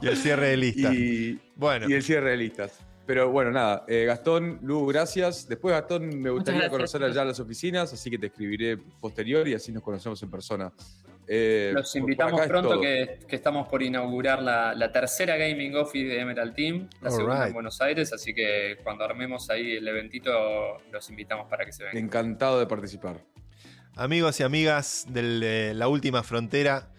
[0.01, 0.93] y el cierre de lista.
[0.93, 2.79] y, bueno, y el cierre de listas.
[3.07, 5.47] Pero bueno, nada, eh, Gastón, Lu, gracias.
[5.47, 9.71] Después, Gastón, me gustaría conocer allá las oficinas, así que te escribiré posterior y así
[9.71, 10.71] nos conocemos en persona.
[11.29, 16.05] Eh, Los invitamos es pronto que, que estamos por inaugurar la, la tercera Gaming Office
[16.07, 20.31] de Emerald Team, la segunda en Buenos Aires, así que cuando armemos ahí el eventito
[20.91, 22.03] los invitamos para que se vengan.
[22.03, 23.17] Encantado de participar.
[23.95, 26.89] amigos y amigas de la última frontera,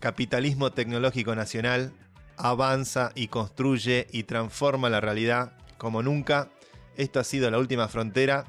[0.00, 1.92] capitalismo tecnológico nacional
[2.38, 6.48] avanza y construye y transforma la realidad como nunca.
[6.96, 8.44] Esto ha sido la última frontera.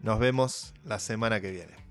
[0.00, 1.81] Nos vemos la semana que viene.